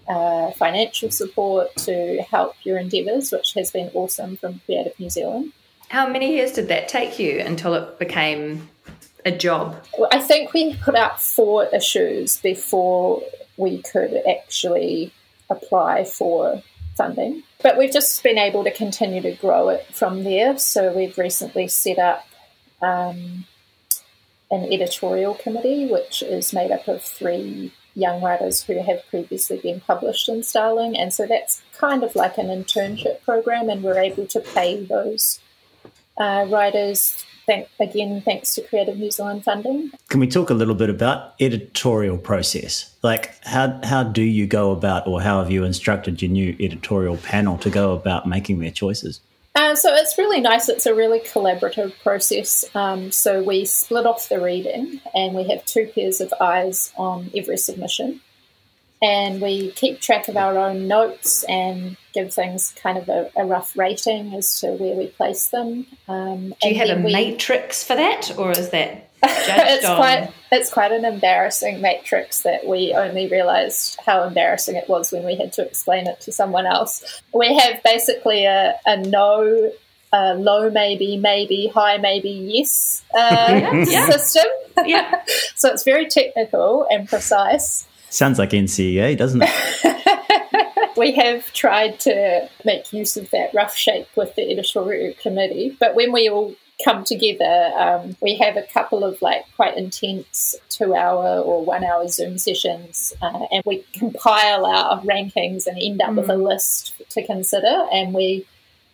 uh, 0.09 0.51
financial 0.53 1.11
support 1.11 1.75
to 1.77 2.21
help 2.23 2.57
your 2.65 2.79
endeavours, 2.79 3.31
which 3.31 3.55
has 3.55 3.71
been 3.71 3.91
awesome 3.95 4.37
from 4.37 4.61
Creative 4.67 4.99
New 4.99 5.11
Zealand. 5.11 5.53
How 5.91 6.09
many 6.09 6.37
years 6.37 6.53
did 6.53 6.69
that 6.69 6.87
take 6.87 7.19
you 7.19 7.41
until 7.41 7.75
it 7.75 7.99
became 7.99 8.69
a 9.27 9.33
job? 9.33 9.85
Well, 9.99 10.09
I 10.13 10.21
think 10.21 10.53
we 10.53 10.77
put 10.77 10.95
out 10.95 11.21
four 11.21 11.67
issues 11.75 12.37
before 12.37 13.25
we 13.57 13.83
could 13.83 14.23
actually 14.25 15.13
apply 15.51 16.05
for 16.05 16.63
funding. 16.97 17.43
But 17.61 17.77
we've 17.77 17.93
just 17.93 18.23
been 18.23 18.39
able 18.39 18.63
to 18.63 18.71
continue 18.71 19.21
to 19.23 19.33
grow 19.33 19.69
it 19.71 19.85
from 19.93 20.23
there. 20.23 20.57
So 20.59 20.93
we've 20.93 21.19
recently 21.19 21.67
set 21.67 21.99
up 21.99 22.25
um, 22.81 23.45
an 24.49 24.73
editorial 24.73 25.35
committee, 25.35 25.89
which 25.91 26.23
is 26.23 26.53
made 26.53 26.71
up 26.71 26.87
of 26.87 27.03
three 27.03 27.73
young 27.97 28.23
writers 28.23 28.63
who 28.63 28.81
have 28.81 29.03
previously 29.11 29.59
been 29.59 29.81
published 29.81 30.29
in 30.29 30.45
Starling. 30.45 30.97
And 30.97 31.13
so 31.13 31.27
that's 31.27 31.63
kind 31.77 32.05
of 32.05 32.15
like 32.15 32.39
an 32.39 32.47
internship 32.47 33.23
program, 33.23 33.69
and 33.69 33.83
we're 33.83 33.99
able 33.99 34.29
to 34.29 34.39
pay 34.39 34.85
those 34.85 35.41
uh, 36.19 36.47
writers. 36.49 37.25
Thank, 37.47 37.69
again, 37.81 38.23
thanks 38.23 38.55
to 38.55 38.62
Creative 38.62 38.97
New 38.97 39.11
Zealand 39.11 39.45
funding. 39.45 39.90
Can 40.09 40.21
we 40.21 40.29
talk 40.29 40.50
a 40.50 40.55
little 40.55 40.75
bit 40.75 40.88
about 40.88 41.35
editorial 41.40 42.17
process? 42.17 42.95
Like, 43.02 43.35
how 43.45 43.81
how 43.83 44.05
do 44.05 44.23
you 44.23 44.47
go 44.47 44.71
about, 44.71 45.07
or 45.07 45.21
how 45.21 45.43
have 45.43 45.50
you 45.50 45.64
instructed 45.64 46.23
your 46.23 46.31
new 46.31 46.57
editorial 46.61 47.17
panel 47.17 47.59
to 47.59 47.71
go 47.71 47.93
about 47.93 48.29
making 48.29 48.61
their 48.61 48.71
choices? 48.71 49.21
Uh, 49.57 49.75
so 49.75 49.93
it's 49.93 50.17
really 50.17 50.40
nice. 50.40 50.69
It's 50.69 50.87
a 50.87 50.95
really 50.95 51.21
collaborative 51.21 51.93
process. 52.02 52.64
Um, 52.75 53.11
so 53.11 53.43
we 53.43 53.64
split 53.64 54.07
off 54.07 54.29
the 54.29 54.40
reading 54.40 55.00
and 55.12 55.35
we 55.35 55.49
have 55.49 55.64
two 55.64 55.90
pairs 55.93 56.21
of 56.21 56.33
eyes 56.40 56.93
on 56.97 57.31
every 57.37 57.57
submission. 57.57 58.21
And 59.02 59.40
we 59.40 59.71
keep 59.71 60.00
track 60.00 60.28
of 60.28 60.37
our 60.37 60.59
own 60.59 60.87
notes 60.87 61.42
and 61.45 61.97
give 62.12 62.35
things 62.35 62.75
kind 62.83 62.99
of 62.99 63.09
a, 63.09 63.30
a 63.35 63.47
rough 63.47 63.76
rating 63.76 64.35
as 64.35 64.61
to 64.61 64.73
where 64.73 64.95
we 64.95 65.07
place 65.07 65.49
them. 65.49 65.87
Um, 66.07 66.54
Do 66.61 66.69
you 66.69 66.75
have 66.75 66.99
a 66.99 67.00
we, 67.00 67.12
matrix 67.12 67.83
for 67.83 67.95
that, 67.97 68.37
or 68.37 68.50
is 68.50 68.71
that 68.71 69.11
it's 69.23 69.85
on. 69.85 69.97
quite 69.97 70.33
it's 70.50 70.73
quite 70.73 70.92
an 70.92 71.04
embarrassing 71.04 71.80
matrix 71.80 72.42
that 72.42 72.66
we 72.66 72.95
only 72.95 73.28
realized 73.28 73.99
how 74.04 74.25
embarrassing 74.25 74.76
it 74.76 74.88
was 74.88 75.12
when 75.12 75.25
we 75.25 75.37
had 75.37 75.52
to 75.54 75.64
explain 75.64 76.07
it 76.07 76.21
to 76.23 76.33
someone 76.33 76.66
else. 76.66 77.23
We 77.33 77.54
have 77.59 77.83
basically 77.83 78.47
a, 78.47 78.76
a 78.87 78.97
no, 78.97 79.73
a 80.12 80.35
low 80.35 80.71
maybe, 80.71 81.19
maybe, 81.19 81.69
high 81.69 81.99
maybe, 81.99 82.30
yes 82.30 83.04
uh, 83.14 83.85
yeah. 83.87 84.11
system. 84.11 84.47
Yeah. 84.87 85.23
so 85.57 85.71
it's 85.71 85.85
very 85.85 86.09
technical 86.09 86.87
and 86.90 87.09
precise. 87.09 87.87
Sounds 88.11 88.38
like 88.38 88.50
NCEA, 88.50 89.17
doesn't 89.17 89.43
it? 89.45 90.97
we 90.97 91.12
have 91.12 91.52
tried 91.52 91.99
to 92.00 92.49
make 92.64 92.93
use 92.93 93.17
of 93.17 93.31
that 93.31 93.55
rough 93.55 93.76
shape 93.76 94.09
with 94.17 94.35
the 94.35 94.50
editorial 94.50 95.14
committee, 95.23 95.76
but 95.81 95.95
when 95.95 96.12
we 96.12 96.29
all 96.29 96.55
come 96.85 97.05
together. 97.05 97.73
Um, 97.76 98.17
we 98.21 98.37
have 98.38 98.57
a 98.57 98.62
couple 98.62 99.05
of 99.05 99.21
like 99.23 99.45
quite 99.57 99.76
intense 99.76 100.55
two 100.69 100.95
hour 100.95 101.40
or 101.40 101.64
one 101.64 101.85
hour 101.85 102.09
Zoom 102.09 102.38
sessions, 102.38 103.12
uh, 103.21 103.47
and 103.50 103.62
we 103.67 103.85
compile 103.93 104.67
our 104.67 105.00
rankings 105.02 105.67
and 105.67 105.79
end 105.81 106.00
up 106.00 106.11
mm. 106.11 106.17
with 106.17 106.31
a 106.31 106.35
mm. 106.35 106.43
list 106.49 106.95
to 107.11 107.26
consider. 107.26 107.87
And 107.93 108.14
we 108.14 108.47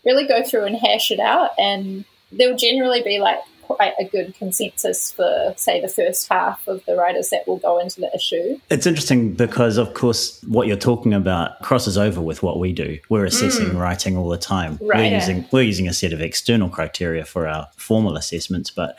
really 0.04 0.26
go 0.26 0.42
through 0.42 0.64
and 0.64 0.76
hash 0.76 1.10
it 1.10 1.20
out. 1.20 1.50
And 1.58 2.04
there'll 2.32 2.56
generally 2.56 3.02
be 3.02 3.18
like 3.18 3.38
quite 3.66 3.94
a 3.98 4.04
good 4.04 4.34
consensus 4.36 5.12
for, 5.12 5.52
say, 5.56 5.80
the 5.80 5.88
first 5.88 6.28
half 6.28 6.66
of 6.68 6.84
the 6.86 6.94
writers 6.96 7.30
that 7.30 7.46
will 7.46 7.58
go 7.58 7.78
into 7.78 8.00
the 8.00 8.10
issue. 8.14 8.58
It's 8.70 8.86
interesting 8.86 9.34
because, 9.34 9.76
of 9.76 9.94
course, 9.94 10.40
what 10.44 10.68
you're 10.68 10.76
talking 10.76 11.12
about 11.12 11.60
crosses 11.62 11.98
over 11.98 12.20
with 12.20 12.42
what 12.42 12.58
we 12.58 12.72
do. 12.72 12.98
We're 13.08 13.24
assessing 13.24 13.70
mm. 13.70 13.80
writing 13.80 14.16
all 14.16 14.28
the 14.28 14.38
time. 14.38 14.78
Right. 14.80 15.10
We're 15.10 15.14
using 15.14 15.46
we're 15.52 15.62
using 15.62 15.88
a 15.88 15.92
set 15.92 16.12
of 16.12 16.20
external 16.20 16.68
criteria 16.68 17.24
for 17.24 17.46
our 17.46 17.68
formal 17.76 18.16
assessments, 18.16 18.70
but 18.70 18.96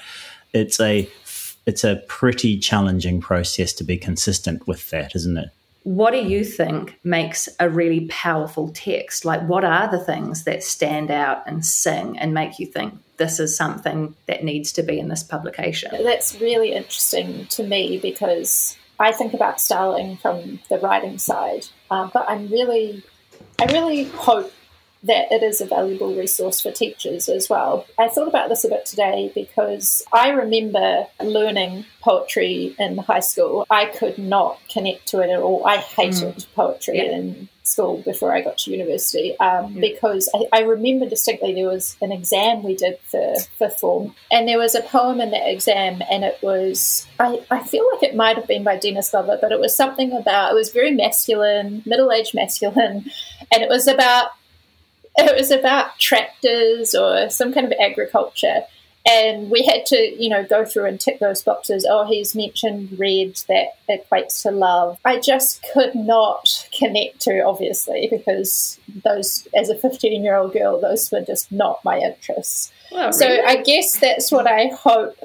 it's 0.53 0.79
a 0.79 1.10
it's 1.65 1.84
a 1.84 2.01
pretty 2.07 2.57
challenging 2.60 3.22
process 3.22 3.74
to 3.74 3.84
be 3.84 3.98
consistent 3.98 4.67
with 4.67 4.89
that, 4.89 5.15
isn't 5.15 5.38
it? 5.38 5.50
what 5.84 6.12
do 6.12 6.17
you 6.17 6.43
think 6.43 7.00
makes 7.05 7.48
a 7.62 7.69
really 7.69 8.07
powerful 8.10 8.67
text? 8.74 9.24
Like, 9.24 9.48
what 9.48 9.63
are 9.63 9.89
the 9.89 10.03
things 10.03 10.43
that 10.43 10.62
stand 10.62 11.10
out 11.10 11.43
and 11.48 11.65
sing 11.65 12.19
and 12.19 12.34
make 12.34 12.60
you 12.60 12.65
think 12.65 12.93
this 13.17 13.39
is 13.39 13.55
something 13.55 14.15
that 14.27 14.43
needs 14.43 14.71
to 14.74 14.83
be 14.83 15.00
in 15.00 15.07
this 15.07 15.24
publication? 15.24 15.91
That's 16.03 16.39
really 16.39 16.74
interesting 16.74 17.45
to 17.47 17.63
me 17.63 17.97
because 17.97 18.77
I 19.00 19.12
think 19.12 19.33
about 19.33 19.62
Starling 19.62 20.17
from 20.17 20.59
the 20.69 20.79
writing 20.79 21.17
side, 21.17 21.67
um, 21.91 22.12
but 22.13 22.29
I'm 22.29 22.47
really, 22.47 23.03
I 23.59 23.65
really 23.65 24.05
hope 24.05 24.51
that 25.03 25.31
it 25.31 25.43
is 25.43 25.62
a 25.62 25.65
valuable 25.65 26.15
resource 26.15 26.62
for 26.62 26.71
teachers 26.71 27.29
as 27.29 27.50
well. 27.50 27.86
I 28.00 28.07
thought 28.07 28.27
about 28.27 28.50
this 28.50 28.63
a 28.63 28.69
bit 28.69 28.86
today 28.86 29.31
because 29.33 30.03
I 30.12 30.29
remember 30.29 31.07
learning 31.21 31.86
poetry 32.01 32.75
in 32.79 32.97
high 32.97 33.19
school. 33.19 33.65
I 33.69 33.86
could 33.86 34.17
not 34.17 34.59
connect 34.71 35.07
to 35.09 35.19
it 35.19 35.29
at 35.29 35.39
all. 35.39 35.65
I 35.65 35.77
hated 35.77 36.36
mm. 36.36 36.47
poetry 36.55 36.97
yeah. 36.97 37.15
in 37.15 37.50
school 37.67 38.01
before 38.03 38.33
I 38.33 38.41
got 38.41 38.57
to 38.59 38.71
university 38.71 39.38
um, 39.39 39.74
yeah. 39.74 39.81
because 39.81 40.29
I, 40.33 40.59
I, 40.59 40.62
remember 40.62 41.07
distinctly 41.07 41.53
there 41.53 41.67
was 41.67 41.95
an 42.01 42.12
exam 42.12 42.63
we 42.63 42.75
did 42.75 43.00
for 43.05 43.36
fifth 43.57 43.79
form 43.79 44.15
and 44.31 44.47
there 44.47 44.57
was 44.57 44.75
a 44.75 44.81
poem 44.81 45.21
in 45.21 45.31
that 45.31 45.50
exam 45.50 46.01
and 46.09 46.24
it 46.24 46.39
was 46.41 47.07
I, 47.19 47.41
I 47.51 47.63
feel 47.63 47.88
like 47.93 48.03
it 48.03 48.15
might 48.15 48.38
have 48.38 48.47
been 48.47 48.63
by 48.63 48.77
Denis 48.77 49.12
Glover 49.12 49.38
but 49.41 49.51
it 49.51 49.59
was 49.59 49.75
something 49.75 50.12
about 50.13 50.51
it 50.51 50.55
was 50.55 50.71
very 50.71 50.91
masculine 50.91 51.83
middle-aged 51.86 52.33
masculine 52.33 53.05
and 53.51 53.63
it 53.63 53.69
was 53.69 53.88
about 53.88 54.31
it 55.17 55.36
was 55.36 55.51
about 55.51 55.97
tractors 55.97 56.93
or 56.93 57.29
some 57.29 57.53
kind 57.53 57.65
of 57.65 57.74
agriculture. 57.79 58.62
And 59.07 59.49
we 59.49 59.63
had 59.63 59.85
to, 59.87 60.21
you 60.21 60.29
know, 60.29 60.43
go 60.43 60.65
through 60.65 60.85
and 60.85 60.99
tick 60.99 61.19
those 61.19 61.41
boxes. 61.41 61.87
Oh, 61.89 62.05
he's 62.05 62.35
mentioned 62.35 62.97
red 62.99 63.39
that 63.47 63.77
equates 63.89 64.41
to 64.43 64.51
love. 64.51 64.97
I 65.05 65.19
just 65.19 65.65
could 65.73 65.95
not 65.95 66.67
connect 66.77 67.21
to, 67.21 67.41
obviously, 67.41 68.07
because 68.11 68.79
those, 69.03 69.47
as 69.55 69.69
a 69.69 69.75
15 69.75 70.23
year 70.23 70.35
old 70.35 70.53
girl, 70.53 70.79
those 70.79 71.09
were 71.11 71.21
just 71.21 71.51
not 71.51 71.83
my 71.85 71.99
interests. 71.99 72.71
Oh, 72.91 73.11
so 73.11 73.27
really? 73.27 73.43
I 73.43 73.61
guess 73.63 73.97
that's 73.99 74.31
what 74.31 74.47
I 74.47 74.67
hope 74.67 75.17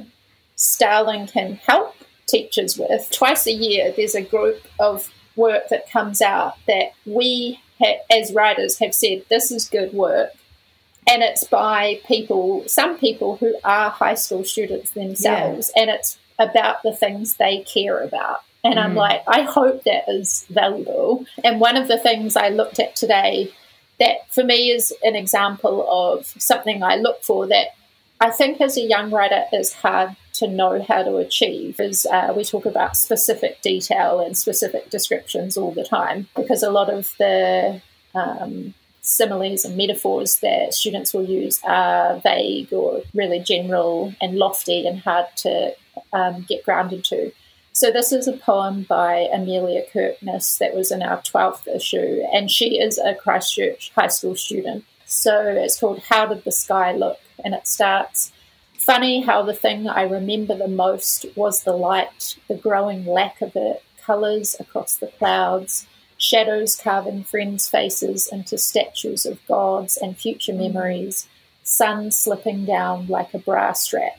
Starling 0.54 1.26
can 1.26 1.56
help 1.66 1.94
teachers 2.28 2.78
with. 2.78 3.10
Twice 3.10 3.46
a 3.46 3.52
year, 3.52 3.92
there's 3.96 4.14
a 4.14 4.22
group 4.22 4.62
of 4.78 5.10
work 5.34 5.68
that 5.70 5.90
comes 5.90 6.22
out 6.22 6.54
that 6.66 6.92
we 7.04 7.58
ha- 7.80 8.00
as 8.10 8.32
writers 8.32 8.78
have 8.78 8.94
said 8.94 9.24
this 9.28 9.50
is 9.50 9.68
good 9.68 9.92
work 9.92 10.30
and 11.08 11.22
it's 11.22 11.44
by 11.44 12.00
people 12.06 12.64
some 12.66 12.98
people 12.98 13.36
who 13.36 13.54
are 13.64 13.90
high 13.90 14.14
school 14.14 14.44
students 14.44 14.92
themselves 14.92 15.70
yeah. 15.74 15.82
and 15.82 15.90
it's 15.90 16.18
about 16.38 16.82
the 16.82 16.94
things 16.94 17.36
they 17.36 17.60
care 17.60 18.02
about 18.02 18.40
and 18.64 18.74
mm. 18.74 18.82
i'm 18.82 18.94
like 18.94 19.22
i 19.26 19.42
hope 19.42 19.82
that 19.84 20.04
is 20.08 20.46
valuable 20.50 21.24
and 21.44 21.60
one 21.60 21.76
of 21.76 21.88
the 21.88 21.98
things 21.98 22.36
i 22.36 22.48
looked 22.48 22.78
at 22.78 22.96
today 22.96 23.52
that 23.98 24.32
for 24.32 24.44
me 24.44 24.70
is 24.70 24.92
an 25.02 25.14
example 25.14 25.86
of 25.90 26.26
something 26.38 26.82
i 26.82 26.96
look 26.96 27.22
for 27.22 27.46
that 27.46 27.68
I 28.22 28.30
think 28.30 28.60
as 28.60 28.76
a 28.76 28.82
young 28.82 29.10
writer 29.10 29.46
is 29.52 29.72
hard 29.72 30.14
to 30.34 30.46
know 30.46 30.80
how 30.80 31.02
to 31.02 31.16
achieve 31.16 31.80
is 31.80 32.06
uh, 32.06 32.32
we 32.36 32.44
talk 32.44 32.66
about 32.66 32.96
specific 32.96 33.60
detail 33.62 34.20
and 34.20 34.38
specific 34.38 34.90
descriptions 34.90 35.56
all 35.56 35.72
the 35.72 35.82
time 35.82 36.28
because 36.36 36.62
a 36.62 36.70
lot 36.70 36.88
of 36.88 37.12
the 37.18 37.82
um, 38.14 38.74
similes 39.02 39.64
and 39.64 39.76
metaphors 39.76 40.36
that 40.36 40.72
students 40.72 41.12
will 41.12 41.24
use 41.24 41.60
are 41.64 42.18
vague 42.20 42.72
or 42.72 43.02
really 43.14 43.40
general 43.40 44.14
and 44.20 44.36
lofty 44.36 44.86
and 44.86 45.00
hard 45.00 45.26
to 45.36 45.74
um, 46.12 46.46
get 46.48 46.64
grounded 46.64 47.04
to. 47.04 47.32
So 47.72 47.90
this 47.90 48.12
is 48.12 48.28
a 48.28 48.36
poem 48.36 48.82
by 48.82 49.28
Amelia 49.32 49.82
Kirkness 49.92 50.58
that 50.58 50.74
was 50.74 50.92
in 50.92 51.02
our 51.02 51.20
12th 51.22 51.66
issue, 51.66 52.22
and 52.32 52.50
she 52.50 52.78
is 52.78 52.98
a 52.98 53.14
Christchurch 53.14 53.92
high 53.94 54.08
school 54.08 54.36
student. 54.36 54.84
So 55.04 55.40
it's 55.48 55.80
called 55.80 56.02
How 56.08 56.26
Did 56.26 56.44
the 56.44 56.52
Sky 56.52 56.92
Look? 56.92 57.18
and 57.44 57.54
it 57.54 57.66
starts 57.66 58.32
funny 58.78 59.22
how 59.22 59.42
the 59.42 59.54
thing 59.54 59.88
I 59.88 60.02
remember 60.02 60.56
the 60.56 60.68
most 60.68 61.26
was 61.36 61.62
the 61.62 61.72
light, 61.72 62.36
the 62.48 62.54
growing 62.54 63.04
lack 63.04 63.40
of 63.40 63.52
it, 63.54 63.82
colours 64.04 64.56
across 64.58 64.96
the 64.96 65.06
clouds, 65.06 65.86
shadows 66.22 66.76
carving 66.76 67.24
friends' 67.24 67.68
faces 67.68 68.28
into 68.30 68.56
statues 68.56 69.26
of 69.26 69.44
gods 69.48 69.96
and 69.96 70.16
future 70.16 70.52
memories, 70.52 71.26
sun 71.64 72.10
slipping 72.12 72.64
down 72.64 73.08
like 73.08 73.34
a 73.34 73.38
bra 73.38 73.72
strap. 73.72 74.18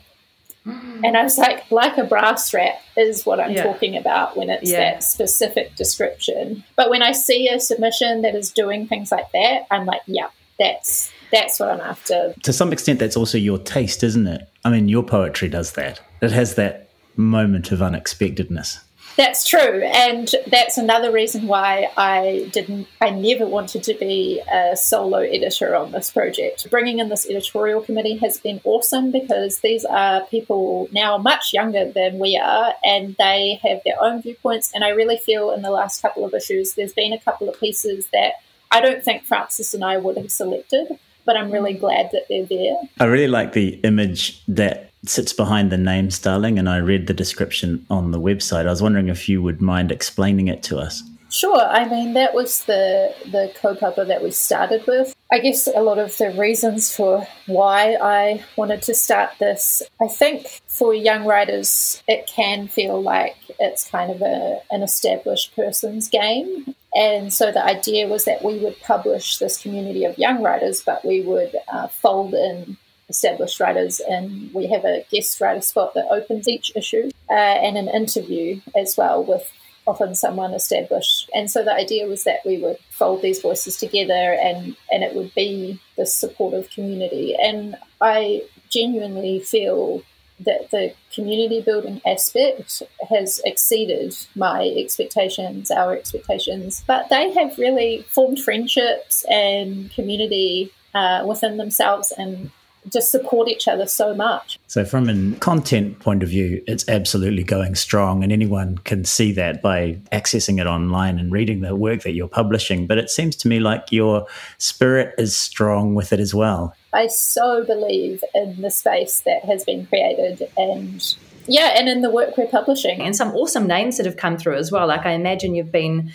Mm. 0.66 1.00
And 1.02 1.16
I 1.16 1.22
was 1.22 1.38
like, 1.38 1.70
like 1.70 1.96
a 1.96 2.04
bra 2.04 2.34
strap 2.34 2.80
is 2.96 3.24
what 3.24 3.40
I'm 3.40 3.52
yeah. 3.52 3.64
talking 3.64 3.96
about 3.96 4.36
when 4.36 4.50
it's 4.50 4.70
yeah. 4.70 4.78
that 4.78 5.02
specific 5.02 5.76
description. 5.76 6.64
But 6.76 6.90
when 6.90 7.02
I 7.02 7.12
see 7.12 7.48
a 7.48 7.58
submission 7.58 8.22
that 8.22 8.34
is 8.34 8.52
doing 8.52 8.86
things 8.86 9.10
like 9.10 9.30
that, 9.32 9.66
I'm 9.70 9.86
like, 9.86 10.02
yeah, 10.06 10.28
that's 10.58 11.10
that's 11.32 11.58
what 11.58 11.70
I'm 11.70 11.80
after. 11.80 12.34
To 12.42 12.52
some 12.52 12.72
extent, 12.72 12.98
that's 12.98 13.16
also 13.16 13.38
your 13.38 13.58
taste, 13.58 14.04
isn't 14.04 14.26
it? 14.26 14.48
I 14.64 14.70
mean, 14.70 14.88
your 14.88 15.02
poetry 15.02 15.48
does 15.48 15.72
that. 15.72 16.00
It 16.20 16.32
has 16.32 16.54
that 16.54 16.90
moment 17.16 17.72
of 17.72 17.82
unexpectedness. 17.82 18.80
That's 19.16 19.48
true, 19.48 19.82
and 19.82 20.28
that's 20.48 20.76
another 20.76 21.12
reason 21.12 21.46
why 21.46 21.88
I 21.96 22.48
didn't. 22.52 22.88
I 23.00 23.10
never 23.10 23.46
wanted 23.46 23.84
to 23.84 23.94
be 23.94 24.42
a 24.52 24.76
solo 24.76 25.18
editor 25.18 25.76
on 25.76 25.92
this 25.92 26.10
project. 26.10 26.68
Bringing 26.68 26.98
in 26.98 27.10
this 27.10 27.28
editorial 27.28 27.80
committee 27.80 28.16
has 28.16 28.38
been 28.38 28.60
awesome 28.64 29.12
because 29.12 29.60
these 29.60 29.84
are 29.84 30.22
people 30.26 30.88
now 30.90 31.16
much 31.16 31.52
younger 31.52 31.90
than 31.92 32.18
we 32.18 32.36
are, 32.36 32.74
and 32.84 33.14
they 33.16 33.60
have 33.62 33.82
their 33.84 34.02
own 34.02 34.20
viewpoints. 34.20 34.72
And 34.74 34.82
I 34.82 34.88
really 34.88 35.18
feel 35.18 35.52
in 35.52 35.62
the 35.62 35.70
last 35.70 36.02
couple 36.02 36.24
of 36.24 36.34
issues, 36.34 36.74
there's 36.74 36.92
been 36.92 37.12
a 37.12 37.20
couple 37.20 37.48
of 37.48 37.58
pieces 37.60 38.08
that 38.12 38.34
I 38.72 38.80
don't 38.80 39.04
think 39.04 39.24
Francis 39.24 39.74
and 39.74 39.84
I 39.84 39.96
would 39.96 40.16
have 40.16 40.30
selected 40.30 40.98
but 41.26 41.36
I'm 41.36 41.50
really 41.50 41.74
mm. 41.74 41.80
glad 41.80 42.10
that 42.12 42.26
they're 42.28 42.44
there. 42.44 42.76
I 43.00 43.04
really 43.04 43.28
like 43.28 43.52
the 43.52 43.80
image 43.82 44.44
that 44.46 44.92
sits 45.06 45.32
behind 45.32 45.70
the 45.70 45.76
name 45.76 46.10
Starling, 46.10 46.58
and 46.58 46.68
I 46.68 46.78
read 46.78 47.06
the 47.06 47.14
description 47.14 47.84
on 47.90 48.10
the 48.10 48.20
website. 48.20 48.66
I 48.66 48.70
was 48.70 48.82
wondering 48.82 49.08
if 49.08 49.28
you 49.28 49.42
would 49.42 49.60
mind 49.60 49.92
explaining 49.92 50.48
it 50.48 50.62
to 50.64 50.78
us. 50.78 51.02
Sure. 51.30 51.60
I 51.60 51.88
mean, 51.88 52.14
that 52.14 52.32
was 52.32 52.64
the 52.64 53.12
the 53.24 53.52
kaupapa 53.60 54.06
that 54.06 54.22
we 54.22 54.30
started 54.30 54.86
with. 54.86 55.12
I 55.32 55.40
guess 55.40 55.66
a 55.66 55.80
lot 55.82 55.98
of 55.98 56.16
the 56.16 56.30
reasons 56.30 56.94
for 56.94 57.26
why 57.46 57.96
I 58.00 58.44
wanted 58.56 58.82
to 58.82 58.94
start 58.94 59.30
this, 59.40 59.82
I 60.00 60.06
think 60.06 60.46
for 60.68 60.94
young 60.94 61.24
writers, 61.24 62.04
it 62.06 62.28
can 62.28 62.68
feel 62.68 63.02
like 63.02 63.34
it's 63.58 63.90
kind 63.90 64.12
of 64.12 64.22
a, 64.22 64.60
an 64.70 64.84
established 64.84 65.56
person's 65.56 66.08
game. 66.08 66.76
And 66.94 67.32
so 67.32 67.50
the 67.50 67.64
idea 67.64 68.06
was 68.06 68.26
that 68.26 68.44
we 68.44 68.58
would 68.58 68.80
publish 68.82 69.38
this 69.38 69.60
community 69.60 70.04
of 70.04 70.16
young 70.16 70.40
writers, 70.40 70.82
but 70.86 71.04
we 71.04 71.22
would 71.22 71.56
uh, 71.66 71.88
fold 71.88 72.34
in 72.34 72.76
established 73.14 73.60
writers, 73.60 73.94
and 74.14 74.52
we 74.58 74.64
have 74.74 74.84
a 74.84 75.04
guest 75.12 75.40
writer 75.40 75.64
spot 75.70 75.94
that 75.94 76.14
opens 76.18 76.48
each 76.54 76.68
issue, 76.80 77.06
uh, 77.30 77.56
and 77.66 77.74
an 77.76 77.88
interview 77.88 78.60
as 78.82 78.96
well 78.98 79.18
with 79.30 79.46
often 79.86 80.14
someone 80.14 80.54
established. 80.54 81.30
And 81.36 81.50
so 81.50 81.62
the 81.62 81.74
idea 81.84 82.06
was 82.06 82.24
that 82.24 82.40
we 82.44 82.56
would 82.62 82.78
fold 82.90 83.20
these 83.22 83.40
voices 83.48 83.76
together, 83.76 84.24
and 84.48 84.76
and 84.92 85.00
it 85.06 85.14
would 85.16 85.32
be 85.34 85.80
this 85.96 86.14
supportive 86.14 86.66
community. 86.76 87.26
And 87.48 87.76
I 88.00 88.42
genuinely 88.70 89.40
feel 89.40 90.02
that 90.40 90.70
the 90.72 90.92
community 91.14 91.60
building 91.68 92.00
aspect 92.04 92.82
has 93.08 93.40
exceeded 93.44 94.16
my 94.34 94.60
expectations, 94.82 95.70
our 95.70 95.92
expectations. 95.96 96.82
But 96.86 97.08
they 97.08 97.32
have 97.38 97.56
really 97.56 97.92
formed 98.08 98.40
friendships 98.40 99.24
and 99.30 99.92
community 99.92 100.72
uh, 100.92 101.24
within 101.26 101.56
themselves 101.56 102.12
and 102.16 102.50
just 102.88 103.10
support 103.10 103.48
each 103.48 103.66
other 103.68 103.86
so 103.86 104.14
much. 104.14 104.58
So, 104.66 104.84
from 104.84 105.08
a 105.08 105.36
content 105.38 105.98
point 106.00 106.22
of 106.22 106.28
view, 106.28 106.62
it's 106.66 106.88
absolutely 106.88 107.44
going 107.44 107.74
strong, 107.74 108.22
and 108.22 108.32
anyone 108.32 108.78
can 108.78 109.04
see 109.04 109.32
that 109.32 109.62
by 109.62 109.94
accessing 110.12 110.60
it 110.60 110.66
online 110.66 111.18
and 111.18 111.32
reading 111.32 111.60
the 111.60 111.76
work 111.76 112.02
that 112.02 112.12
you're 112.12 112.28
publishing. 112.28 112.86
But 112.86 112.98
it 112.98 113.10
seems 113.10 113.36
to 113.36 113.48
me 113.48 113.60
like 113.60 113.92
your 113.92 114.26
spirit 114.58 115.14
is 115.18 115.36
strong 115.36 115.94
with 115.94 116.12
it 116.12 116.20
as 116.20 116.34
well. 116.34 116.74
I 116.92 117.08
so 117.08 117.64
believe 117.64 118.22
in 118.34 118.60
the 118.60 118.70
space 118.70 119.20
that 119.22 119.44
has 119.44 119.64
been 119.64 119.86
created 119.86 120.48
and 120.56 121.02
yeah, 121.46 121.74
and 121.76 121.88
in 121.88 122.02
the 122.02 122.10
work 122.10 122.36
we're 122.36 122.46
publishing. 122.46 123.02
And 123.02 123.14
some 123.14 123.34
awesome 123.34 123.66
names 123.66 123.96
that 123.96 124.06
have 124.06 124.16
come 124.16 124.36
through 124.36 124.56
as 124.56 124.72
well. 124.72 124.86
Like 124.86 125.04
I 125.04 125.10
imagine 125.10 125.54
you've 125.54 125.72
been 125.72 126.12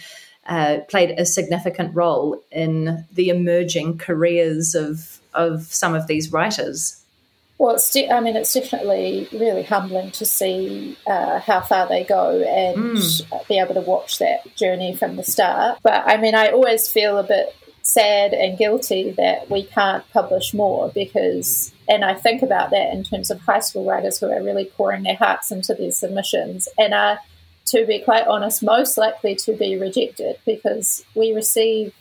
uh, 0.48 0.80
played 0.88 1.12
a 1.12 1.26
significant 1.26 1.96
role 1.96 2.42
in 2.52 3.06
the 3.12 3.30
emerging 3.30 3.98
careers 4.00 4.74
of 4.74 5.19
of 5.34 5.64
some 5.64 5.96
of 5.96 6.08
these 6.08 6.32
writers. 6.32 7.00
Well, 7.58 7.76
it's 7.76 7.92
de- 7.92 8.10
I 8.10 8.22
mean, 8.22 8.38
it's 8.38 8.54
definitely 8.54 9.28
really 9.34 9.64
humbling 9.64 10.12
to 10.12 10.26
see 10.26 10.98
uh, 11.06 11.40
how 11.40 11.60
far 11.60 11.90
they 11.90 12.06
go 12.06 12.42
and 12.42 12.96
mm. 12.98 13.48
be 13.50 13.60
able 13.60 13.74
to 13.74 13.82
watch 13.82 14.20
that 14.20 14.56
journey 14.56 14.96
from 14.96 15.18
the 15.18 15.24
start. 15.24 15.80
But 15.84 16.08
I 16.08 16.18
mean, 16.18 16.36
I 16.36 16.52
always 16.52 16.90
feel 16.90 17.18
a 17.18 17.24
bit 17.24 17.54
sad 17.82 18.34
and 18.34 18.58
guilty 18.58 19.12
that 19.12 19.50
we 19.50 19.64
can't 19.64 20.10
publish 20.12 20.54
more 20.54 20.90
because, 20.94 21.74
and 21.90 22.06
I 22.06 22.14
think 22.14 22.44
about 22.44 22.70
that 22.70 22.94
in 22.94 23.04
terms 23.04 23.30
of 23.30 23.42
high 23.42 23.60
school 23.60 23.86
writers 23.86 24.20
who 24.20 24.32
are 24.32 24.42
really 24.42 24.66
pouring 24.66 25.04
their 25.04 25.16
hearts 25.16 25.52
into 25.52 25.74
these 25.74 25.98
submissions 25.98 26.70
and 26.78 26.94
are, 26.94 27.20
to 27.68 27.86
be 27.86 28.00
quite 28.00 28.28
honest, 28.28 28.64
most 28.64 28.98
likely 28.98 29.36
to 29.36 29.54
be 29.54 29.78
rejected 29.78 30.38
because 30.46 31.04
we 31.14 31.34
receive 31.34 31.94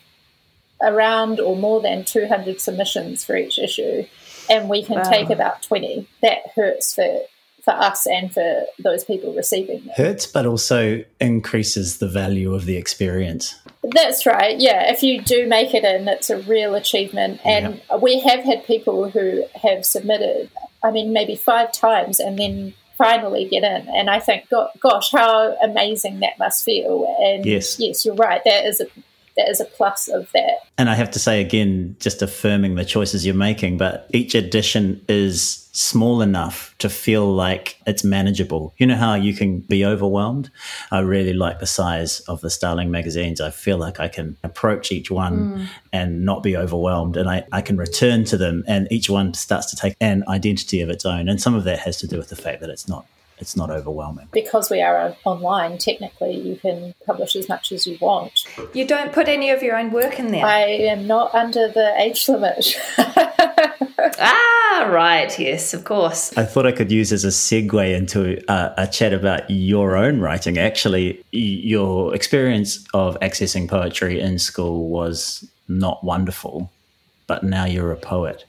around 0.83 1.41
or 1.41 1.57
more 1.57 1.81
than 1.81 2.05
200 2.05 2.61
submissions 2.61 3.25
for 3.25 3.37
each 3.37 3.59
issue 3.59 4.05
and 4.49 4.69
we 4.69 4.83
can 4.83 4.97
wow. 4.97 5.11
take 5.11 5.31
about 5.31 5.63
20. 5.63 6.07
That 6.23 6.39
hurts 6.55 6.95
for 6.95 7.21
for 7.65 7.73
us 7.73 8.07
and 8.07 8.33
for 8.33 8.65
those 8.79 9.05
people 9.05 9.35
receiving 9.35 9.81
them. 9.81 9.93
Hurts, 9.95 10.27
but 10.27 10.47
also 10.47 11.05
increases 11.21 11.99
the 11.99 12.09
value 12.09 12.55
of 12.55 12.65
the 12.65 12.79
experience. 12.79 13.61
That's 13.83 14.25
right. 14.25 14.59
Yeah, 14.59 14.91
if 14.91 15.03
you 15.03 15.21
do 15.21 15.47
make 15.47 15.75
it 15.75 15.85
in, 15.85 16.09
it's 16.09 16.31
a 16.31 16.39
real 16.43 16.75
achievement. 16.75 17.41
And 17.45 17.83
yeah. 17.91 17.97
we 17.97 18.21
have 18.21 18.41
had 18.41 18.65
people 18.65 19.11
who 19.11 19.45
have 19.63 19.85
submitted, 19.85 20.49
I 20.83 20.91
mean, 20.91 21.13
maybe 21.13 21.37
five 21.37 21.71
times 21.73 22.21
and 22.21 22.39
then 22.39 22.73
finally 22.97 23.45
get 23.45 23.65
in. 23.65 23.87
And 23.95 24.09
I 24.09 24.19
think, 24.19 24.49
gosh, 24.49 25.11
how 25.13 25.55
amazing 25.63 26.21
that 26.21 26.39
must 26.39 26.65
feel. 26.65 27.05
And 27.21 27.45
yes, 27.45 27.79
yes 27.79 28.07
you're 28.07 28.15
right. 28.15 28.41
That 28.45 28.65
is 28.65 28.81
a 28.81 28.87
that 29.39 29.49
is 29.49 29.61
a 29.61 29.65
plus 29.65 30.09
of 30.09 30.31
that. 30.33 30.59
And 30.77 30.91
I 30.91 30.95
have 30.95 31.11
to 31.13 31.19
say 31.19 31.41
again, 31.41 31.97
just 32.01 32.21
affirming 32.21 32.75
the 32.75 32.85
choices 32.85 33.25
you're 33.25 33.35
making, 33.35 33.79
but 33.79 34.11
each 34.13 34.35
edition 34.35 35.03
is 35.09 35.69
small 35.73 36.21
enough 36.21 36.75
to 36.79 36.89
feel 36.89 37.33
like 37.33 37.77
it's 37.87 38.03
manageable. 38.03 38.75
You 38.79 38.87
know 38.87 38.97
how 38.97 39.15
you 39.15 39.33
can 39.33 39.61
be 39.61 39.85
overwhelmed? 39.85 40.51
I 40.91 40.99
really 40.99 41.35
like 41.35 41.61
the 41.61 41.67
size 41.67 42.19
of 42.21 42.41
the 42.41 42.51
Starling 42.51 42.91
magazines. 42.91 43.41
I 43.41 43.51
feel 43.51 43.79
like 43.79 44.01
I 44.01 44.09
can 44.09 44.37
approach 44.43 44.91
each 44.91 45.09
one 45.09 45.59
mm. 45.59 45.67
and 45.93 46.25
not 46.25 46.43
be 46.43 46.57
overwhelmed 46.57 47.17
and 47.17 47.31
I, 47.31 47.45
I 47.53 47.61
can 47.61 47.77
return 47.77 48.25
to 48.25 48.37
them 48.37 48.65
and 48.67 48.89
each 48.91 49.09
one 49.09 49.35
starts 49.35 49.71
to 49.71 49.77
take 49.77 49.95
an 50.01 50.25
identity 50.27 50.81
of 50.81 50.91
its 50.91 51.07
own. 51.07 51.29
And 51.29 51.41
some 51.41 51.55
of 51.55 51.63
that 51.65 51.79
has 51.79 51.97
to 51.99 52.09
do 52.09 52.19
with 52.19 52.29
the 52.29 52.37
fact 52.37 52.61
that 52.61 52.71
it's 52.71 52.89
not 52.89 53.07
it's 53.41 53.57
not 53.57 53.71
overwhelming. 53.71 54.29
Because 54.33 54.71
we 54.71 54.81
are 54.81 55.17
online, 55.25 55.79
technically, 55.79 56.39
you 56.39 56.57
can 56.57 56.95
publish 57.07 57.37
as 57.37 57.49
much 57.49 57.73
as 57.73 57.87
you 57.87 57.99
want. 58.01 58.45
You 58.73 58.87
don't 58.87 59.13
put 59.13 59.29
any 59.29 59.51
of 59.51 59.63
your 59.63 59.77
own 59.77 59.91
work 59.91 60.19
in 60.19 60.33
there. 60.33 60.45
I 60.45 60.61
am 60.63 61.07
not 61.07 61.35
under 61.35 61.69
the 61.69 61.95
age 61.99 62.29
limit. 62.29 62.79
ah, 62.99 64.89
right. 64.91 65.39
Yes, 65.39 65.75
of 65.75 65.85
course. 65.85 66.37
I 66.37 66.45
thought 66.45 66.67
I 66.67 66.73
could 66.73 66.91
use 66.91 67.13
as 67.13 67.25
a 67.25 67.29
segue 67.29 67.97
into 67.97 68.43
a, 68.51 68.75
a 68.79 68.87
chat 68.87 69.13
about 69.13 69.49
your 69.51 69.97
own 69.97 70.21
writing. 70.21 70.59
Actually, 70.59 71.25
your 71.33 72.15
experience 72.15 72.87
of 72.95 73.19
accessing 73.21 73.69
poetry 73.69 74.21
in 74.21 74.39
school 74.39 74.89
was 74.89 75.49
not 75.69 76.03
wonderful 76.03 76.71
but 77.29 77.45
now 77.45 77.65
you're 77.65 77.93
a 77.93 77.97
poet. 77.97 78.45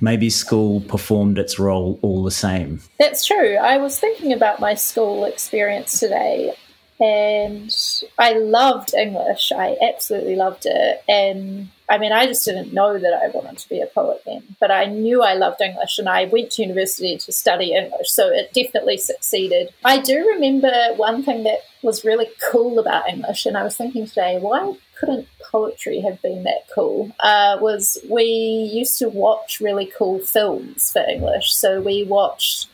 Maybe 0.00 0.28
school 0.28 0.80
performed 0.80 1.38
its 1.38 1.60
role 1.60 2.00
all 2.02 2.24
the 2.24 2.32
same. 2.32 2.80
That's 2.98 3.24
true. 3.24 3.54
I 3.56 3.76
was 3.76 4.00
thinking 4.00 4.32
about 4.32 4.58
my 4.58 4.74
school 4.74 5.24
experience 5.24 6.00
today 6.00 6.54
and 6.98 7.74
I 8.18 8.32
loved 8.32 8.94
English. 8.94 9.52
I 9.52 9.76
absolutely 9.82 10.36
loved 10.36 10.66
it. 10.66 11.02
And 11.08 11.68
I 11.88 11.98
mean, 11.98 12.12
I 12.12 12.26
just 12.26 12.44
didn't 12.44 12.72
know 12.72 12.96
that 12.96 13.12
I 13.12 13.28
wanted 13.28 13.58
to 13.58 13.68
be 13.68 13.80
a 13.80 13.86
poet 13.86 14.22
then, 14.24 14.42
but 14.60 14.70
I 14.70 14.86
knew 14.86 15.22
I 15.22 15.34
loved 15.34 15.60
English 15.60 15.98
and 15.98 16.08
I 16.08 16.24
went 16.24 16.52
to 16.52 16.62
university 16.62 17.18
to 17.18 17.32
study 17.32 17.74
English. 17.74 18.10
So 18.10 18.28
it 18.28 18.54
definitely 18.54 18.96
succeeded. 18.96 19.74
I 19.84 19.98
do 19.98 20.26
remember 20.28 20.72
one 20.96 21.22
thing 21.22 21.44
that 21.44 21.58
was 21.82 22.04
really 22.04 22.28
cool 22.50 22.78
about 22.78 23.08
English, 23.08 23.44
and 23.44 23.56
I 23.56 23.64
was 23.64 23.76
thinking 23.76 24.06
today, 24.06 24.38
why 24.38 24.74
couldn't 24.98 25.26
poetry 25.52 26.00
have 26.00 26.20
been 26.22 26.42
that 26.44 26.66
cool? 26.74 27.12
Uh, 27.20 27.58
was 27.60 27.98
we 28.10 28.24
used 28.24 28.98
to 28.98 29.08
watch 29.08 29.60
really 29.60 29.86
cool 29.96 30.18
films 30.18 30.90
for 30.90 31.02
English. 31.08 31.52
So 31.54 31.80
we 31.80 32.04
watched 32.04 32.68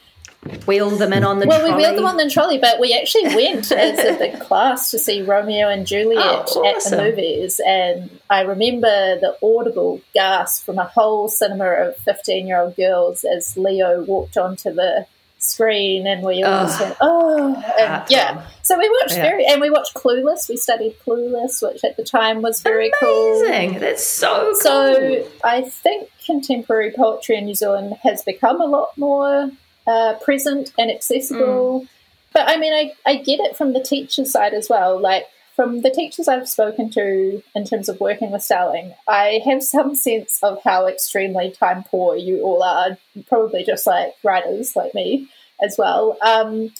wheeled 0.66 0.98
them 0.98 1.12
in 1.12 1.24
on 1.24 1.40
the 1.40 1.46
well, 1.46 1.58
trolley. 1.58 1.74
we 1.74 1.82
wheeled 1.82 1.98
them 1.98 2.06
on 2.06 2.16
the 2.16 2.30
trolley, 2.30 2.58
but 2.58 2.78
we 2.80 2.94
actually 2.94 3.34
went 3.34 3.72
as 3.72 3.98
a 3.98 4.16
big 4.16 4.40
class 4.40 4.90
to 4.90 4.98
see 4.98 5.22
Romeo 5.22 5.68
and 5.68 5.86
Juliet 5.86 6.22
oh, 6.22 6.64
awesome. 6.64 6.64
at 6.66 6.82
the 6.96 7.02
movies. 7.02 7.60
And 7.66 8.08
I 8.30 8.42
remember 8.42 9.18
the 9.18 9.36
audible 9.42 10.00
gasp 10.14 10.64
from 10.64 10.78
a 10.78 10.84
whole 10.84 11.28
cinema 11.28 11.66
of 11.66 11.96
15 11.98 12.46
year 12.46 12.60
old 12.60 12.76
girls 12.76 13.24
as 13.24 13.56
Leo 13.56 14.04
walked 14.04 14.36
onto 14.36 14.72
the 14.72 15.06
screen 15.48 16.06
and 16.06 16.22
we 16.22 16.42
all 16.42 16.66
just 16.66 16.80
went, 16.80 16.96
oh, 17.00 17.54
and 17.78 18.04
yeah. 18.10 18.46
So 18.62 18.78
we 18.78 18.88
watched 18.88 19.16
yeah. 19.16 19.22
very, 19.22 19.46
and 19.46 19.60
we 19.60 19.70
watched 19.70 19.94
Clueless. 19.94 20.48
We 20.48 20.56
studied 20.56 20.94
Clueless, 21.06 21.62
which 21.62 21.82
at 21.84 21.96
the 21.96 22.04
time 22.04 22.42
was 22.42 22.60
very 22.60 22.90
Amazing. 23.02 23.70
cool. 23.70 23.80
That's 23.80 24.06
so 24.06 24.52
cool. 24.52 24.60
So 24.60 25.28
I 25.42 25.62
think 25.62 26.10
contemporary 26.24 26.92
poetry 26.92 27.36
in 27.36 27.46
New 27.46 27.54
Zealand 27.54 27.96
has 28.02 28.22
become 28.22 28.60
a 28.60 28.66
lot 28.66 28.96
more 28.98 29.50
uh, 29.86 30.14
present 30.22 30.72
and 30.78 30.90
accessible. 30.90 31.80
Mm. 31.80 31.88
But 32.34 32.48
I 32.48 32.58
mean, 32.58 32.72
I, 32.74 32.92
I 33.06 33.16
get 33.16 33.40
it 33.40 33.56
from 33.56 33.72
the 33.72 33.82
teacher 33.82 34.24
side 34.24 34.52
as 34.52 34.68
well. 34.68 35.00
Like, 35.00 35.24
from 35.56 35.80
the 35.80 35.90
teachers 35.90 36.28
I've 36.28 36.48
spoken 36.48 36.88
to 36.90 37.42
in 37.52 37.64
terms 37.64 37.88
of 37.88 37.98
working 37.98 38.30
with 38.30 38.42
Starling, 38.44 38.94
I 39.08 39.40
have 39.44 39.60
some 39.60 39.96
sense 39.96 40.38
of 40.40 40.62
how 40.62 40.86
extremely 40.86 41.50
time 41.50 41.82
poor 41.82 42.14
you 42.14 42.42
all 42.42 42.62
are, 42.62 42.96
probably 43.26 43.64
just 43.64 43.84
like 43.84 44.14
writers 44.22 44.76
like 44.76 44.94
me 44.94 45.28
as 45.62 45.76
well. 45.78 46.16
Um, 46.22 46.72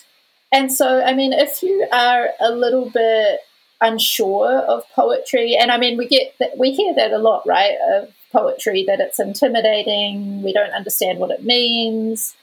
and 0.51 0.73
so, 0.73 1.01
I 1.01 1.13
mean, 1.13 1.33
if 1.33 1.61
you 1.61 1.87
are 1.91 2.29
a 2.39 2.51
little 2.51 2.89
bit 2.89 3.39
unsure 3.81 4.59
of 4.59 4.83
poetry, 4.95 5.55
and 5.55 5.71
I 5.71 5.77
mean, 5.77 5.97
we 5.97 6.07
get 6.07 6.33
that 6.39 6.57
we 6.57 6.71
hear 6.71 6.93
that 6.95 7.11
a 7.11 7.17
lot, 7.17 7.43
right? 7.45 7.77
Of 7.93 8.13
poetry 8.31 8.83
that 8.87 8.99
it's 8.99 9.19
intimidating, 9.19 10.43
we 10.43 10.53
don't 10.53 10.71
understand 10.71 11.19
what 11.19 11.31
it 11.31 11.43
means 11.43 12.35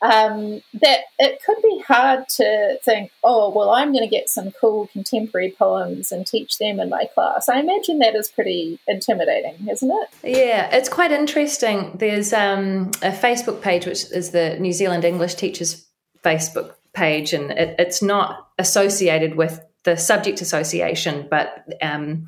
um, 0.00 0.62
that 0.74 1.00
it 1.18 1.42
could 1.44 1.60
be 1.62 1.82
hard 1.86 2.28
to 2.36 2.78
think, 2.84 3.10
oh, 3.24 3.50
well, 3.50 3.70
I'm 3.70 3.92
going 3.92 4.04
to 4.04 4.10
get 4.10 4.28
some 4.28 4.52
cool 4.52 4.86
contemporary 4.88 5.54
poems 5.58 6.12
and 6.12 6.26
teach 6.26 6.58
them 6.58 6.78
in 6.78 6.88
my 6.88 7.06
class. 7.14 7.48
I 7.48 7.58
imagine 7.58 7.98
that 7.98 8.14
is 8.14 8.28
pretty 8.28 8.78
intimidating, 8.86 9.68
isn't 9.68 9.90
it? 9.90 10.36
Yeah, 10.36 10.74
it's 10.74 10.88
quite 10.88 11.10
interesting. 11.10 11.96
There's 11.98 12.32
um, 12.32 12.90
a 13.02 13.10
Facebook 13.10 13.60
page, 13.60 13.86
which 13.86 14.10
is 14.12 14.30
the 14.30 14.58
New 14.60 14.72
Zealand 14.72 15.04
English 15.04 15.34
Teachers 15.34 15.84
Facebook 16.24 16.74
page, 16.92 17.32
and 17.32 17.50
it, 17.50 17.74
it's 17.78 18.02
not 18.02 18.48
associated 18.58 19.34
with 19.34 19.60
the 19.84 19.96
subject 19.96 20.40
association, 20.40 21.26
but 21.30 21.64
um, 21.82 22.24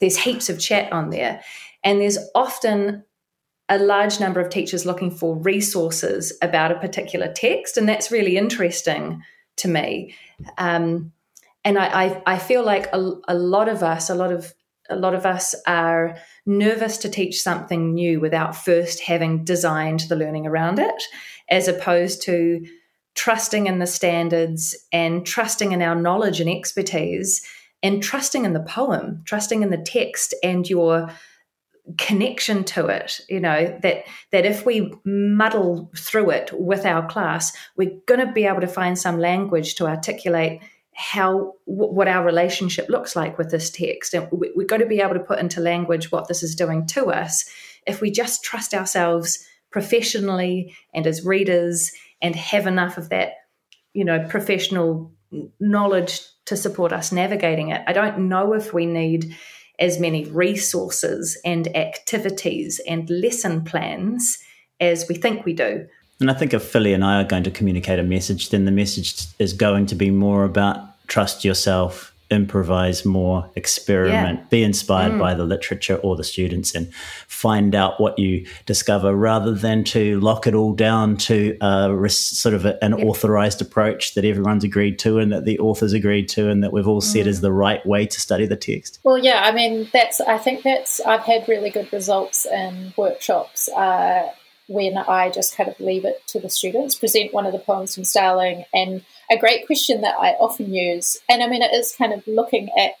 there's 0.00 0.18
heaps 0.18 0.50
of 0.50 0.60
chat 0.60 0.92
on 0.92 1.10
there. 1.10 1.42
And 1.82 2.00
there's 2.00 2.18
often 2.34 3.04
a 3.68 3.78
large 3.78 4.20
number 4.20 4.40
of 4.40 4.50
teachers 4.50 4.84
looking 4.84 5.10
for 5.10 5.36
resources 5.36 6.36
about 6.42 6.72
a 6.72 6.78
particular 6.78 7.32
text, 7.32 7.76
and 7.76 7.88
that's 7.88 8.10
really 8.10 8.36
interesting 8.36 9.22
to 9.56 9.68
me. 9.68 10.14
Um, 10.58 11.12
and 11.64 11.78
I, 11.78 12.04
I, 12.04 12.22
I, 12.26 12.38
feel 12.38 12.62
like 12.62 12.92
a, 12.92 13.12
a 13.28 13.34
lot 13.34 13.68
of 13.68 13.82
us, 13.82 14.10
a 14.10 14.14
lot 14.14 14.32
of 14.32 14.52
a 14.90 14.96
lot 14.96 15.14
of 15.14 15.24
us 15.24 15.54
are 15.66 16.16
nervous 16.44 16.98
to 16.98 17.08
teach 17.08 17.40
something 17.40 17.94
new 17.94 18.20
without 18.20 18.54
first 18.54 19.00
having 19.00 19.42
designed 19.42 20.00
the 20.00 20.16
learning 20.16 20.46
around 20.46 20.78
it, 20.78 21.02
as 21.48 21.68
opposed 21.68 22.20
to 22.22 22.66
trusting 23.14 23.66
in 23.66 23.78
the 23.78 23.86
standards 23.86 24.76
and 24.92 25.24
trusting 25.24 25.72
in 25.72 25.80
our 25.80 25.94
knowledge 25.94 26.40
and 26.40 26.50
expertise 26.50 27.42
and 27.82 28.02
trusting 28.02 28.44
in 28.44 28.52
the 28.52 28.60
poem, 28.60 29.22
trusting 29.24 29.62
in 29.62 29.70
the 29.70 29.78
text 29.78 30.34
and 30.42 30.68
your 30.68 31.10
connection 31.98 32.64
to 32.64 32.86
it 32.86 33.20
you 33.28 33.38
know 33.38 33.78
that 33.82 34.04
that 34.32 34.46
if 34.46 34.64
we 34.64 34.90
muddle 35.04 35.90
through 35.96 36.30
it 36.30 36.50
with 36.54 36.86
our 36.86 37.06
class 37.06 37.52
we're 37.76 37.98
going 38.06 38.26
to 38.26 38.32
be 38.32 38.46
able 38.46 38.60
to 38.60 38.66
find 38.66 38.98
some 38.98 39.18
language 39.18 39.74
to 39.74 39.86
articulate 39.86 40.62
how 40.94 41.54
what 41.64 42.08
our 42.08 42.24
relationship 42.24 42.88
looks 42.88 43.16
like 43.16 43.36
with 43.36 43.50
this 43.50 43.70
text. 43.70 44.14
And 44.14 44.28
we, 44.30 44.52
we've 44.56 44.68
got 44.68 44.78
to 44.78 44.86
be 44.86 45.00
able 45.00 45.14
to 45.14 45.20
put 45.20 45.40
into 45.40 45.60
language 45.60 46.10
what 46.12 46.28
this 46.28 46.42
is 46.42 46.54
doing 46.54 46.86
to 46.88 47.06
us 47.06 47.44
if 47.86 48.00
we 48.00 48.10
just 48.10 48.44
trust 48.44 48.72
ourselves 48.72 49.44
professionally 49.70 50.74
and 50.94 51.06
as 51.06 51.24
readers 51.24 51.90
and 52.22 52.36
have 52.36 52.66
enough 52.66 52.96
of 52.96 53.08
that 53.08 53.32
you 53.92 54.04
know 54.04 54.24
professional 54.28 55.12
knowledge 55.58 56.20
to 56.46 56.56
support 56.56 56.92
us 56.92 57.10
navigating 57.10 57.70
it. 57.70 57.82
I 57.88 57.92
don't 57.92 58.28
know 58.28 58.52
if 58.54 58.72
we 58.72 58.86
need 58.86 59.34
as 59.78 59.98
many 59.98 60.24
resources 60.26 61.36
and 61.44 61.74
activities 61.76 62.80
and 62.86 63.08
lesson 63.10 63.64
plans 63.64 64.38
as 64.80 65.06
we 65.08 65.14
think 65.14 65.44
we 65.44 65.52
do. 65.52 65.86
And 66.20 66.30
I 66.30 66.34
think 66.34 66.54
if 66.54 66.62
Philly 66.62 66.92
and 66.92 67.04
I 67.04 67.20
are 67.20 67.24
going 67.24 67.42
to 67.42 67.50
communicate 67.50 67.98
a 67.98 68.04
message, 68.04 68.50
then 68.50 68.64
the 68.64 68.70
message 68.70 69.26
is 69.38 69.52
going 69.52 69.86
to 69.86 69.94
be 69.94 70.10
more 70.10 70.44
about 70.44 71.06
trust 71.08 71.44
yourself, 71.44 72.13
improvise 72.30 73.04
more, 73.04 73.48
experiment, 73.54 74.38
Yeah. 74.40 74.46
be 74.50 74.62
inspired 74.62 75.18
by 75.18 75.34
the 75.34 75.44
literature 75.44 75.96
or 75.96 76.16
the 76.16 76.24
students, 76.24 76.74
and 76.74 76.92
find 77.28 77.74
out 77.74 78.00
what 78.00 78.18
you 78.18 78.46
discover 78.66 79.14
rather 79.14 79.52
than 79.52 79.84
to 79.84 80.18
lock 80.20 80.46
it 80.46 80.54
all 80.54 80.72
down 80.72 81.16
to 81.16 81.56
a 81.60 82.08
sort 82.10 82.54
of 82.54 82.64
a, 82.64 82.82
an 82.82 82.94
authorized 82.94 83.60
approach 83.60 84.14
that 84.14 84.24
everyone's 84.24 84.64
agreed 84.64 84.98
to 85.00 85.18
and 85.18 85.32
that 85.32 85.44
the 85.44 85.58
authors 85.58 85.92
agreed 85.92 86.28
to 86.28 86.48
and 86.48 86.62
that 86.62 86.72
we've 86.72 86.88
all 86.88 87.00
said 87.00 87.26
is 87.26 87.40
the 87.40 87.52
right 87.52 87.84
way 87.86 88.06
to 88.06 88.20
study 88.20 88.46
the 88.46 88.56
text. 88.56 88.98
Well, 89.02 89.18
yeah, 89.18 89.42
I 89.44 89.52
mean, 89.52 89.88
that's. 89.92 90.20
I 90.20 90.38
think 90.38 90.62
that's. 90.62 91.00
I've 91.00 91.22
had 91.24 91.46
really 91.48 91.70
good 91.70 91.92
results 91.92 92.46
in 92.46 92.92
workshops 92.96 93.68
uh, 93.70 94.30
when 94.66 94.96
I 94.96 95.30
just 95.30 95.56
kind 95.56 95.68
of 95.68 95.78
leave 95.78 96.04
it 96.04 96.26
to 96.28 96.40
the 96.40 96.48
students, 96.48 96.94
present 96.94 97.34
one 97.34 97.44
of 97.46 97.52
the 97.52 97.58
poems 97.58 97.94
from 97.94 98.04
Starling, 98.04 98.64
and 98.72 99.02
a 99.30 99.38
great 99.38 99.66
question 99.66 100.00
that 100.02 100.16
I 100.18 100.30
often 100.32 100.72
use, 100.72 101.18
and 101.28 101.42
I 101.42 101.48
mean, 101.48 101.62
it 101.62 101.72
is 101.72 101.94
kind 101.96 102.12
of 102.12 102.26
looking 102.26 102.70
at 102.78 102.92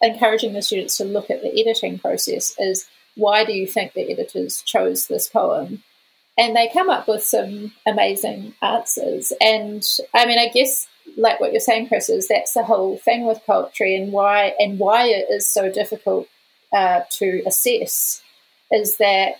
encouraging 0.00 0.52
the 0.52 0.62
students 0.62 0.96
to 0.98 1.04
look 1.04 1.30
at 1.30 1.42
the 1.42 1.60
editing 1.60 1.98
process. 1.98 2.54
Is 2.58 2.86
why 3.16 3.44
do 3.44 3.52
you 3.52 3.66
think 3.66 3.92
the 3.92 4.10
editors 4.10 4.62
chose 4.62 5.06
this 5.06 5.28
poem? 5.28 5.82
And 6.36 6.56
they 6.56 6.68
come 6.68 6.90
up 6.90 7.06
with 7.06 7.22
some 7.22 7.72
amazing 7.86 8.54
answers. 8.60 9.32
And 9.40 9.86
I 10.12 10.26
mean, 10.26 10.38
I 10.38 10.48
guess 10.48 10.88
like 11.16 11.40
what 11.40 11.52
you're 11.52 11.60
saying, 11.60 11.88
Chris, 11.88 12.08
is 12.08 12.28
that's 12.28 12.54
the 12.54 12.64
whole 12.64 12.98
thing 12.98 13.26
with 13.26 13.44
poetry 13.46 13.96
and 13.96 14.12
why 14.12 14.54
and 14.58 14.78
why 14.78 15.06
it 15.06 15.26
is 15.30 15.48
so 15.48 15.70
difficult 15.70 16.28
uh, 16.72 17.02
to 17.10 17.42
assess 17.46 18.22
is 18.70 18.96
that 18.98 19.34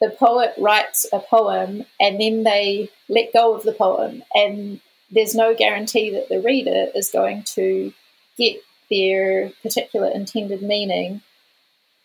the 0.00 0.10
poet 0.10 0.52
writes 0.58 1.06
a 1.12 1.20
poem 1.20 1.84
and 1.98 2.20
then 2.20 2.42
they 2.42 2.90
let 3.08 3.32
go 3.32 3.54
of 3.54 3.62
the 3.62 3.72
poem 3.72 4.22
and 4.34 4.80
there's 5.14 5.34
no 5.34 5.54
guarantee 5.54 6.10
that 6.10 6.28
the 6.28 6.40
reader 6.40 6.86
is 6.94 7.10
going 7.10 7.42
to 7.44 7.92
get 8.36 8.56
their 8.90 9.50
particular 9.62 10.08
intended 10.08 10.62
meaning 10.62 11.22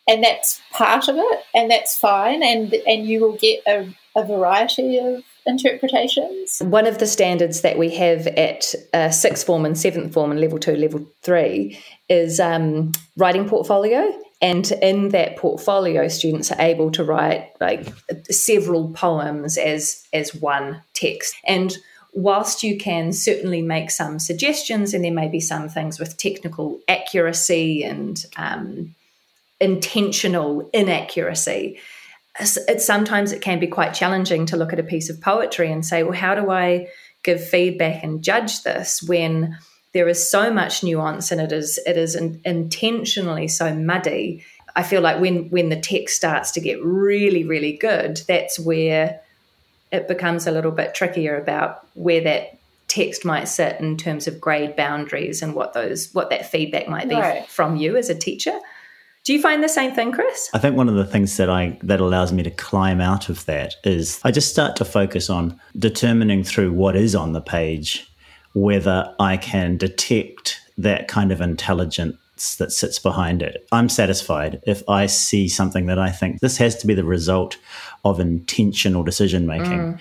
and 0.08 0.24
that's 0.24 0.62
part 0.72 1.08
of 1.08 1.16
it 1.18 1.40
and 1.54 1.70
that's 1.70 1.98
fine 1.98 2.42
and 2.42 2.74
and 2.88 3.06
you 3.06 3.20
will 3.20 3.38
get 3.38 3.62
a, 3.68 3.94
a 4.16 4.26
variety 4.26 4.98
of 4.98 5.24
interpretations 5.46 6.62
One 6.62 6.86
of 6.86 7.00
the 7.00 7.08
standards 7.08 7.62
that 7.62 7.78
we 7.78 7.90
have 7.96 8.28
at 8.28 8.74
uh, 8.94 9.10
sixth 9.10 9.46
form 9.46 9.66
and 9.66 9.78
seventh 9.78 10.14
form 10.14 10.32
and 10.32 10.40
level 10.40 10.60
two, 10.60 10.76
level 10.76 11.06
three 11.22 11.80
is 12.08 12.40
um, 12.40 12.92
writing 13.18 13.48
portfolio. 13.48 14.12
And 14.42 14.72
in 14.82 15.10
that 15.10 15.36
portfolio, 15.38 16.08
students 16.08 16.52
are 16.52 16.62
able 16.62 16.92
to 16.92 17.04
write 17.04 17.52
like 17.60 17.92
several 18.30 18.92
poems 18.92 19.58
as 19.58 20.08
as 20.14 20.34
one 20.34 20.82
text. 20.94 21.36
And 21.46 21.76
whilst 22.20 22.64
you 22.64 22.78
can 22.78 23.14
certainly 23.14 23.62
make 23.62 23.90
some 23.90 24.20
suggestions, 24.20 24.94
and 24.94 25.04
there 25.04 25.14
may 25.14 25.30
be 25.30 25.40
some 25.40 25.70
things 25.70 26.00
with 26.00 26.18
technical 26.18 26.80
accuracy 26.88 27.84
and 27.84 28.26
um, 28.36 28.94
intentional 29.62 30.70
inaccuracy, 30.74 31.80
it 32.40 32.82
sometimes 32.82 33.32
it 33.32 33.42
can 33.42 33.60
be 33.60 33.68
quite 33.68 33.94
challenging 33.94 34.46
to 34.46 34.58
look 34.58 34.74
at 34.74 34.80
a 34.80 34.84
piece 34.84 35.10
of 35.10 35.22
poetry 35.22 35.72
and 35.72 35.86
say, 35.86 36.04
well, 36.04 36.14
how 36.14 36.36
do 36.36 36.52
I 36.52 36.90
give 37.24 37.46
feedback 37.46 38.04
and 38.04 38.24
judge 38.24 38.64
this 38.64 39.02
when 39.02 39.58
there 39.94 40.08
is 40.08 40.30
so 40.30 40.54
much 40.54 40.84
nuance 40.84 41.32
and 41.32 41.42
it 41.42 41.52
is 41.52 41.80
it 41.86 41.98
is 41.98 42.16
in, 42.16 42.42
intentionally 42.46 43.48
so 43.48 43.74
muddy. 43.74 44.44
I 44.76 44.84
feel 44.84 45.02
like 45.02 45.20
when 45.20 45.50
when 45.50 45.70
the 45.70 45.80
text 45.80 46.16
starts 46.16 46.52
to 46.52 46.62
get 46.62 46.84
really 46.84 47.44
really 47.44 47.74
good, 47.74 48.22
that's 48.28 48.60
where 48.60 49.22
it 49.92 50.08
becomes 50.08 50.48
a 50.48 50.52
little 50.52 50.72
bit 50.72 50.94
trickier 50.94 51.38
about 51.38 51.86
where 51.96 52.22
that 52.22 52.58
text 52.88 53.24
might 53.24 53.46
sit 53.48 53.80
in 53.80 53.98
terms 53.98 54.28
of 54.28 54.42
grade 54.42 54.76
boundaries 54.76 55.42
and 55.42 55.54
what 55.54 55.74
those 55.74 56.12
what 56.14 56.30
that 56.30 56.46
feedback 56.46 56.88
might 56.88 57.08
be 57.08 57.16
Right. 57.16 57.46
from 57.48 57.76
you 57.76 57.96
as 57.96 58.10
a 58.10 58.16
teacher. 58.16 58.58
Do 59.26 59.34
you 59.34 59.42
find 59.42 59.64
the 59.64 59.70
same 59.70 59.94
thing, 59.94 60.12
Chris? 60.12 60.50
I 60.54 60.60
think 60.60 60.76
one 60.76 60.90
of 60.90 60.96
the 60.96 61.06
things 61.06 61.38
that 61.38 61.50
I 61.50 61.78
that 61.84 62.00
allows 62.00 62.32
me 62.34 62.42
to 62.44 62.52
climb 62.52 63.00
out 63.00 63.30
of 63.30 63.46
that 63.46 63.76
is 63.84 64.20
I 64.24 64.32
just 64.32 64.50
start 64.50 64.76
to 64.78 64.86
focus 64.86 65.30
on 65.30 65.60
determining 65.78 66.44
through 66.44 66.74
what 66.74 66.96
is 66.96 67.16
on 67.16 67.34
the 67.34 67.42
page 67.42 68.06
whether 68.54 69.14
I 69.20 69.38
can 69.38 69.78
detect 69.78 70.60
that 70.78 71.08
kind 71.08 71.32
of 71.32 71.40
that 72.58 72.72
sits 72.72 73.00
behind 73.00 73.42
it. 73.42 73.68
I'm 73.72 73.90
satisfied 73.90 74.62
if 74.66 74.88
I 74.88 75.06
see 75.06 75.48
something 75.48 75.86
that 75.88 76.00
I 76.00 76.10
think 76.10 76.40
this 76.40 76.58
has 76.58 76.76
to 76.78 76.88
be 76.88 76.94
the 76.94 77.04
result 77.04 77.58
of 78.06 78.20
intentional 78.20 79.04
decision 79.04 79.46
making. 79.46 79.80
Mm. 79.80 80.00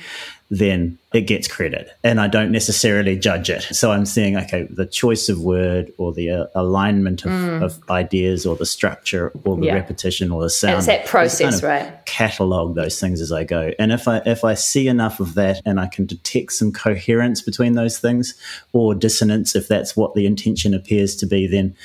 Then 0.50 0.98
it 1.12 1.22
gets 1.22 1.46
credit, 1.46 1.90
and 2.02 2.18
I 2.18 2.26
don't 2.26 2.50
necessarily 2.50 3.18
judge 3.18 3.50
it. 3.50 3.62
So 3.64 3.92
I'm 3.92 4.06
seeing, 4.06 4.34
okay, 4.36 4.66
the 4.70 4.86
choice 4.86 5.28
of 5.28 5.40
word 5.40 5.92
or 5.98 6.12
the 6.14 6.30
uh, 6.30 6.46
alignment 6.54 7.26
of, 7.26 7.62
of 7.62 7.78
ideas 7.90 8.46
or 8.46 8.56
the 8.56 8.64
structure 8.64 9.30
or 9.44 9.56
the 9.56 9.66
Yeah. 9.66 9.74
repetition 9.74 10.30
or 10.30 10.42
the 10.42 10.48
sound. 10.48 10.78
it's 10.78 10.86
that 10.86 11.04
process, 11.04 11.60
kind 11.60 11.80
of 11.82 11.86
right? 11.86 12.06
Catalog 12.06 12.76
those 12.76 12.98
things 12.98 13.20
as 13.20 13.30
I 13.30 13.44
go, 13.44 13.72
and 13.78 13.92
if 13.92 14.08
I 14.08 14.22
if 14.24 14.42
I 14.42 14.54
see 14.54 14.88
enough 14.88 15.20
of 15.20 15.34
that, 15.34 15.60
and 15.66 15.78
I 15.78 15.86
can 15.86 16.06
detect 16.06 16.52
some 16.54 16.72
coherence 16.72 17.42
between 17.42 17.74
those 17.74 17.98
things 17.98 18.34
or 18.72 18.94
dissonance, 18.94 19.54
if 19.54 19.68
that's 19.68 19.96
what 19.96 20.14
the 20.14 20.24
intention 20.24 20.72
appears 20.72 21.14
to 21.16 21.26
be, 21.26 21.46
then 21.46 21.76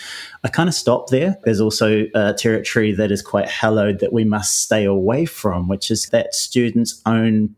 I 0.46 0.48
kind 0.48 0.70
of 0.70 0.76
stop 0.76 1.10
there. 1.10 1.38
There's 1.44 1.60
also 1.60 2.06
a 2.16 2.34
territory 2.34 2.94
that 2.94 3.12
is 3.12 3.22
quite 3.22 3.50
hallowed 3.50 4.00
that 4.00 4.14
we 4.14 4.24
must 4.24 4.62
stay 4.62 4.86
away 4.86 5.26
from, 5.26 5.68
which 5.68 5.92
is 5.92 6.08
that 6.08 6.34
student's 6.34 7.02
own 7.06 7.56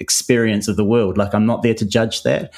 experience 0.00 0.66
of 0.66 0.76
the 0.76 0.84
world. 0.84 1.16
Like 1.16 1.34
I'm 1.34 1.46
not 1.46 1.62
there 1.62 1.74
to 1.74 1.84
judge 1.84 2.22
that. 2.22 2.52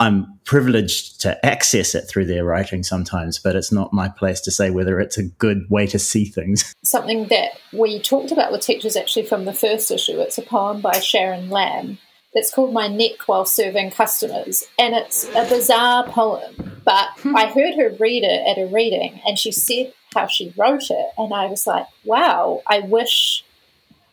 I'm 0.00 0.38
privileged 0.44 1.20
to 1.22 1.44
access 1.46 1.94
it 1.94 2.02
through 2.08 2.26
their 2.26 2.44
writing 2.44 2.82
sometimes, 2.82 3.38
but 3.38 3.54
it's 3.56 3.72
not 3.72 3.92
my 3.92 4.08
place 4.08 4.40
to 4.42 4.50
say 4.50 4.70
whether 4.70 4.98
it's 5.00 5.18
a 5.18 5.24
good 5.24 5.68
way 5.70 5.86
to 5.86 5.98
see 5.98 6.24
things. 6.24 6.74
something 6.82 7.28
that 7.28 7.52
we 7.72 8.00
talked 8.00 8.32
about 8.32 8.52
with 8.52 8.62
teachers 8.62 8.96
actually 8.96 9.26
from 9.26 9.44
the 9.44 9.52
first 9.52 9.90
issue. 9.90 10.20
It's 10.20 10.38
a 10.38 10.42
poem 10.42 10.80
by 10.80 10.98
Sharon 11.00 11.50
Lamb. 11.50 11.98
It's 12.32 12.52
called 12.52 12.74
My 12.74 12.86
Neck 12.86 13.26
While 13.26 13.46
Serving 13.46 13.92
Customers. 13.92 14.64
And 14.78 14.94
it's 14.94 15.24
a 15.34 15.48
bizarre 15.48 16.06
poem, 16.06 16.82
but 16.84 17.08
hmm. 17.20 17.34
I 17.34 17.46
heard 17.46 17.74
her 17.76 17.96
read 17.98 18.24
it 18.24 18.46
at 18.46 18.62
a 18.62 18.66
reading 18.66 19.20
and 19.26 19.38
she 19.38 19.52
said 19.52 19.94
how 20.14 20.26
she 20.26 20.52
wrote 20.56 20.90
it. 20.90 21.06
And 21.16 21.32
I 21.32 21.46
was 21.46 21.66
like, 21.66 21.86
wow, 22.04 22.62
I 22.66 22.80
wish 22.80 23.44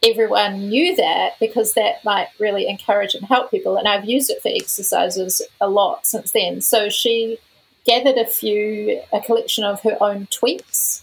everyone 0.04 0.70
knew 0.70 0.96
that 0.96 1.40
because 1.40 1.74
that 1.74 2.04
might 2.04 2.30
really 2.40 2.68
encourage 2.68 3.16
and 3.16 3.26
help 3.26 3.52
people. 3.52 3.78
And 3.78 3.88
I've 3.88 4.06
used 4.06 4.30
it 4.30 4.42
for 4.42 4.50
exercises 4.54 5.42
a 5.62 5.70
lot 5.70 6.06
since 6.06 6.32
then. 6.32 6.62
So 6.62 6.90
she 6.90 7.40
gathered 7.86 8.18
a 8.18 8.26
few, 8.26 9.02
a 9.12 9.22
collection 9.22 9.64
of 9.64 9.82
her 9.82 9.98
own 10.02 10.28
tweets 10.28 11.02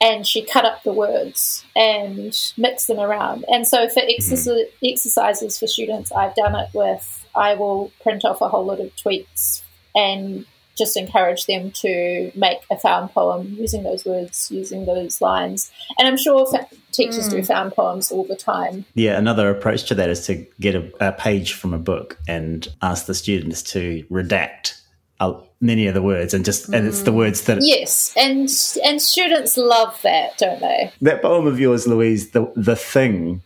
and 0.00 0.26
she 0.26 0.42
cut 0.42 0.64
up 0.64 0.82
the 0.82 0.92
words 0.92 1.64
and 1.76 2.52
mixed 2.56 2.88
them 2.88 2.98
around. 2.98 3.44
And 3.48 3.66
so 3.66 3.88
for 3.88 4.00
mm-hmm. 4.00 4.10
exercise, 4.10 4.66
exercises 4.82 5.58
for 5.58 5.66
students, 5.66 6.10
I've 6.12 6.34
done 6.34 6.54
it 6.54 6.70
with 6.72 7.26
I 7.34 7.54
will 7.54 7.92
print 8.02 8.24
off 8.24 8.40
a 8.40 8.48
whole 8.48 8.64
lot 8.64 8.80
of 8.80 8.94
tweets 8.96 9.62
and 9.94 10.46
just 10.80 10.96
encourage 10.96 11.46
them 11.46 11.70
to 11.84 12.32
make 12.34 12.58
a 12.70 12.76
found 12.76 13.10
poem 13.12 13.54
using 13.58 13.82
those 13.84 14.04
words, 14.04 14.50
using 14.50 14.86
those 14.86 15.20
lines. 15.20 15.70
And 15.98 16.08
I'm 16.08 16.16
sure 16.16 16.46
fa- 16.50 16.66
teachers 16.90 17.28
do 17.28 17.42
found 17.42 17.72
poems 17.72 18.10
all 18.10 18.24
the 18.24 18.36
time. 18.36 18.84
Yeah, 18.94 19.16
another 19.18 19.50
approach 19.50 19.86
to 19.88 19.94
that 19.94 20.08
is 20.10 20.26
to 20.26 20.44
get 20.58 20.74
a, 20.74 21.08
a 21.08 21.12
page 21.12 21.52
from 21.52 21.72
a 21.74 21.78
book 21.78 22.18
and 22.26 22.66
ask 22.82 23.06
the 23.06 23.14
students 23.14 23.62
to 23.74 24.04
redact 24.10 24.80
uh, 25.20 25.38
many 25.60 25.86
of 25.86 25.92
the 25.94 26.00
words 26.02 26.32
and 26.32 26.44
just 26.46 26.68
and 26.72 26.86
it's 26.88 27.02
the 27.02 27.12
words 27.12 27.42
that 27.44 27.58
Yes, 27.60 28.14
and 28.16 28.48
and 28.82 29.02
students 29.02 29.58
love 29.58 30.00
that, 30.02 30.38
don't 30.38 30.60
they? 30.60 30.90
that 31.02 31.20
poem 31.20 31.46
of 31.46 31.60
yours, 31.60 31.86
Louise, 31.86 32.30
the 32.30 32.50
the 32.56 32.74
thing, 32.74 33.42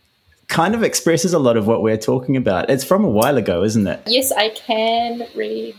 kind 0.47 0.73
of 0.73 0.83
expresses 0.83 1.33
a 1.33 1.39
lot 1.39 1.57
of 1.57 1.67
what 1.67 1.81
we're 1.81 1.97
talking 1.97 2.37
about. 2.37 2.69
It's 2.69 2.85
from 2.85 3.03
a 3.03 3.09
while 3.09 3.35
ago, 3.37 3.63
isn't 3.63 3.85
it? 3.85 3.99
Yes, 4.07 4.31
I 4.31 4.49
can 4.49 5.27
read 5.35 5.75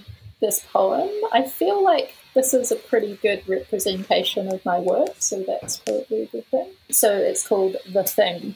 this 0.47 0.65
poem. 0.73 1.11
I 1.33 1.43
feel 1.43 1.83
like 1.83 2.15
this 2.35 2.55
is 2.55 2.71
a 2.71 2.77
pretty 2.77 3.19
good 3.21 3.43
representation 3.49 4.47
of 4.53 4.65
my 4.65 4.79
work, 4.79 5.17
so 5.19 5.43
that's 5.43 5.79
probably 5.79 6.29
good 6.31 6.47
thing. 6.47 6.71
So 6.89 7.17
it's 7.17 7.47
called 7.47 7.77
The 7.93 8.05
Thing. 8.05 8.55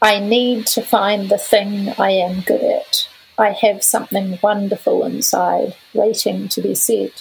I 0.00 0.18
need 0.18 0.66
to 0.68 0.82
find 0.82 1.28
the 1.28 1.38
thing 1.38 1.90
I 1.98 2.10
am 2.10 2.40
good 2.40 2.64
at. 2.64 3.08
I 3.38 3.50
have 3.50 3.84
something 3.84 4.40
wonderful 4.42 5.04
inside, 5.04 5.76
waiting 5.94 6.48
to 6.48 6.60
be 6.60 6.74
said. 6.74 7.12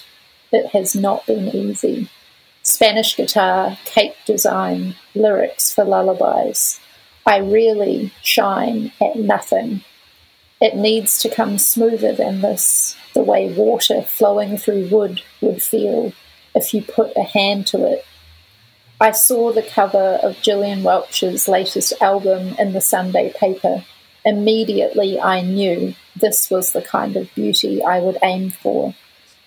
It 0.52 0.68
has 0.72 0.96
not 0.96 1.28
been 1.28 1.56
easy. 1.56 2.10
Spanish 2.64 3.16
guitar, 3.16 3.78
cake 3.86 4.16
design, 4.26 4.96
lyrics 5.14 5.72
for 5.72 5.86
lullabies. 5.86 6.80
I 7.28 7.38
really 7.38 8.12
shine 8.24 8.92
at 9.00 9.16
nothing. 9.16 9.84
It 10.62 10.76
needs 10.76 11.18
to 11.20 11.30
come 11.30 11.58
smoother 11.58 12.14
than 12.14 12.42
this, 12.42 12.96
the 13.16 13.24
way 13.24 13.52
water 13.52 14.04
flowing 14.04 14.58
through 14.58 14.90
wood 14.90 15.24
would 15.42 15.64
feel 15.64 16.14
if 16.54 16.74
you 16.74 16.84
put 16.84 17.12
a 17.18 17.24
hand 17.24 17.66
to 17.68 17.92
it. 17.92 18.06
I 19.00 19.12
saw 19.12 19.52
the 19.52 19.64
cover 19.64 20.20
of 20.22 20.40
Gillian 20.44 20.84
Welch's 20.84 21.48
latest 21.48 22.00
album 22.00 22.56
in 22.60 22.74
the 22.74 22.82
Sunday 22.82 23.34
paper. 23.34 23.84
Immediately 24.24 25.20
I 25.20 25.42
knew 25.42 25.96
this 26.16 26.52
was 26.52 26.72
the 26.72 26.84
kind 26.84 27.18
of 27.18 27.34
beauty 27.34 27.82
I 27.84 28.00
would 28.00 28.20
aim 28.22 28.52
for. 28.52 28.94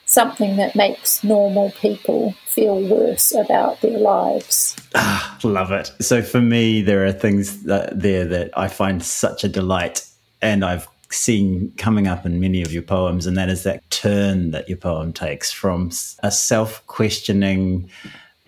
something 0.07 0.57
that 0.57 0.77
makes 0.77 1.25
normal 1.25 1.71
people 1.73 2.35
feel 2.47 2.81
worse 2.81 3.35
about 3.35 3.81
their 3.81 3.99
lives. 3.99 4.77
Ah, 4.95 5.39
love 5.43 5.73
it. 5.73 5.91
So 6.01 6.23
for 6.23 6.41
me, 6.41 6.83
there 6.83 7.05
are 7.05 7.13
things 7.13 7.65
that, 7.65 7.99
there 7.99 8.25
that 8.25 8.57
I 8.57 8.69
find 8.69 9.03
such 9.03 9.45
a 9.45 9.49
delight, 9.49 10.07
and 10.41 10.65
I've 10.65 10.87
seen 11.11 11.73
coming 11.77 12.07
up 12.07 12.25
in 12.27 12.41
many 12.41 12.63
of 12.63 12.73
your 12.73 12.83
poems, 12.83 13.27
and 13.27 13.37
that 13.37 13.49
is 13.49 13.63
that 13.65 13.89
turn 13.91 14.51
that 14.53 14.69
your 14.69 14.79
poem 14.79 15.13
takes 15.13 15.51
from 15.53 15.91
a 16.23 16.31
self 16.31 16.87
questioning, 16.87 17.91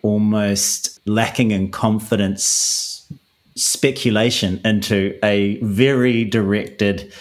almost 0.03 1.01
lacking 1.07 1.51
in 1.51 1.71
confidence 1.71 3.11
speculation 3.57 4.61
into 4.65 5.19
a 5.23 5.59
very 5.63 6.25
directed 6.25 7.13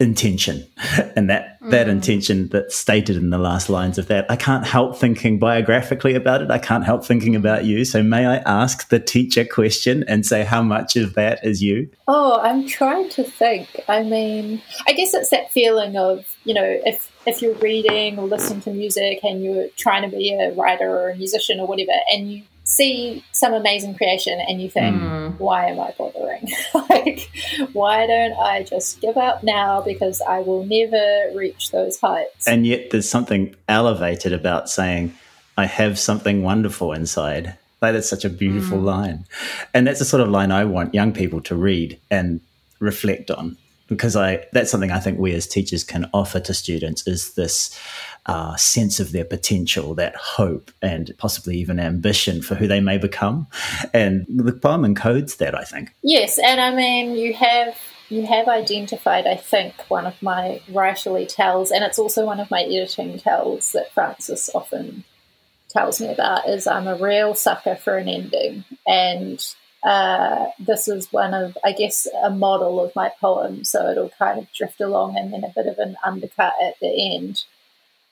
intention. 0.00 0.66
And 1.14 1.28
that 1.28 1.60
mm. 1.60 1.70
that 1.70 1.88
intention 1.88 2.48
that's 2.48 2.74
stated 2.74 3.16
in 3.16 3.30
the 3.30 3.38
last 3.38 3.68
lines 3.68 3.98
of 3.98 4.08
that 4.08 4.30
i 4.30 4.36
can't 4.36 4.66
help 4.66 4.96
thinking 4.96 5.38
biographically 5.38 6.14
about 6.14 6.40
it. 6.40 6.50
I 6.50 6.58
can't 6.58 6.84
help 6.84 7.04
thinking 7.04 7.36
about 7.36 7.64
you. 7.64 7.84
So 7.84 8.02
may 8.02 8.26
i 8.26 8.36
ask 8.38 8.88
the 8.88 8.98
teacher 8.98 9.44
question 9.44 10.04
and 10.08 10.24
say 10.24 10.42
how 10.42 10.62
much 10.62 10.96
of 10.96 11.14
that 11.14 11.44
is 11.44 11.62
you? 11.62 11.90
Oh 12.08 12.40
i'm 12.40 12.66
trying 12.66 13.10
to 13.10 13.22
think. 13.22 13.68
I 13.88 14.02
mean 14.02 14.62
i 14.86 14.92
guess 14.92 15.12
it's 15.12 15.30
that 15.30 15.50
feeling 15.52 15.96
of 15.96 16.24
you 16.44 16.54
know 16.54 16.80
if 16.86 17.12
if 17.26 17.42
you're 17.42 17.54
reading 17.56 18.18
or 18.18 18.26
listening 18.26 18.62
to 18.62 18.70
music 18.70 19.20
and 19.22 19.44
you're 19.44 19.68
trying 19.76 20.08
to 20.08 20.16
be 20.16 20.32
a 20.32 20.52
writer 20.52 20.88
or 20.88 21.10
a 21.10 21.16
musician 21.16 21.60
or 21.60 21.66
whatever 21.66 21.92
and 22.12 22.32
you 22.32 22.42
see 22.70 23.24
some 23.32 23.52
amazing 23.52 23.96
creation 23.96 24.40
and 24.40 24.62
you 24.62 24.70
think, 24.70 24.96
mm. 24.96 25.38
why 25.38 25.66
am 25.66 25.80
I 25.80 25.92
bothering? 25.98 26.48
like, 26.88 27.28
why 27.72 28.06
don't 28.06 28.38
I 28.38 28.62
just 28.62 29.00
give 29.00 29.16
up 29.16 29.42
now 29.42 29.80
because 29.80 30.22
I 30.22 30.38
will 30.38 30.64
never 30.64 31.36
reach 31.36 31.72
those 31.72 31.98
heights? 31.98 32.46
And 32.46 32.66
yet 32.66 32.90
there's 32.90 33.08
something 33.08 33.56
elevated 33.68 34.32
about 34.32 34.70
saying, 34.70 35.14
I 35.58 35.66
have 35.66 35.98
something 35.98 36.42
wonderful 36.42 36.92
inside. 36.92 37.56
That 37.80 37.96
is 37.96 38.08
such 38.08 38.24
a 38.24 38.30
beautiful 38.30 38.78
mm. 38.78 38.84
line. 38.84 39.24
And 39.74 39.86
that's 39.86 39.98
the 39.98 40.04
sort 40.04 40.22
of 40.22 40.28
line 40.28 40.52
I 40.52 40.64
want 40.64 40.94
young 40.94 41.12
people 41.12 41.40
to 41.42 41.56
read 41.56 41.98
and 42.10 42.40
reflect 42.78 43.30
on 43.32 43.56
because 43.90 44.16
I 44.16 44.46
that's 44.52 44.70
something 44.70 44.90
I 44.90 45.00
think 45.00 45.18
we 45.18 45.34
as 45.34 45.46
teachers 45.46 45.84
can 45.84 46.08
offer 46.14 46.40
to 46.40 46.54
students 46.54 47.06
is 47.06 47.34
this 47.34 47.78
uh, 48.24 48.56
sense 48.56 49.00
of 49.00 49.12
their 49.12 49.24
potential, 49.24 49.94
that 49.96 50.14
hope, 50.16 50.70
and 50.80 51.12
possibly 51.18 51.58
even 51.58 51.78
ambition 51.78 52.40
for 52.40 52.54
who 52.54 52.66
they 52.66 52.80
may 52.80 52.96
become. 52.96 53.46
And 53.92 54.24
the 54.28 54.52
poem 54.52 54.82
encodes 54.82 55.38
that, 55.38 55.54
I 55.54 55.64
think. 55.64 55.94
Yes, 56.02 56.38
and 56.38 56.60
I 56.60 56.74
mean, 56.74 57.16
you 57.16 57.34
have 57.34 57.76
you 58.08 58.26
have 58.26 58.48
identified, 58.48 59.26
I 59.26 59.36
think, 59.36 59.74
one 59.88 60.06
of 60.06 60.20
my 60.22 60.62
writerly 60.70 61.28
tells, 61.28 61.70
and 61.70 61.84
it's 61.84 61.98
also 61.98 62.24
one 62.24 62.40
of 62.40 62.50
my 62.50 62.62
editing 62.62 63.18
tells 63.18 63.72
that 63.72 63.92
Francis 63.92 64.50
often 64.54 65.04
tells 65.68 66.00
me 66.00 66.08
about, 66.08 66.48
is 66.48 66.66
I'm 66.66 66.88
a 66.88 66.96
real 66.96 67.34
sucker 67.34 67.76
for 67.76 67.96
an 67.96 68.08
ending. 68.08 68.64
And 68.86 69.44
uh, 69.82 70.46
this 70.58 70.88
is 70.88 71.12
one 71.12 71.34
of, 71.34 71.56
I 71.64 71.72
guess, 71.72 72.06
a 72.22 72.30
model 72.30 72.82
of 72.84 72.94
my 72.94 73.10
poem. 73.20 73.64
So 73.64 73.88
it'll 73.90 74.10
kind 74.10 74.38
of 74.38 74.52
drift 74.52 74.80
along 74.80 75.16
and 75.16 75.32
then 75.32 75.44
a 75.44 75.52
bit 75.54 75.66
of 75.66 75.78
an 75.78 75.96
undercut 76.04 76.54
at 76.62 76.78
the 76.80 77.14
end. 77.14 77.44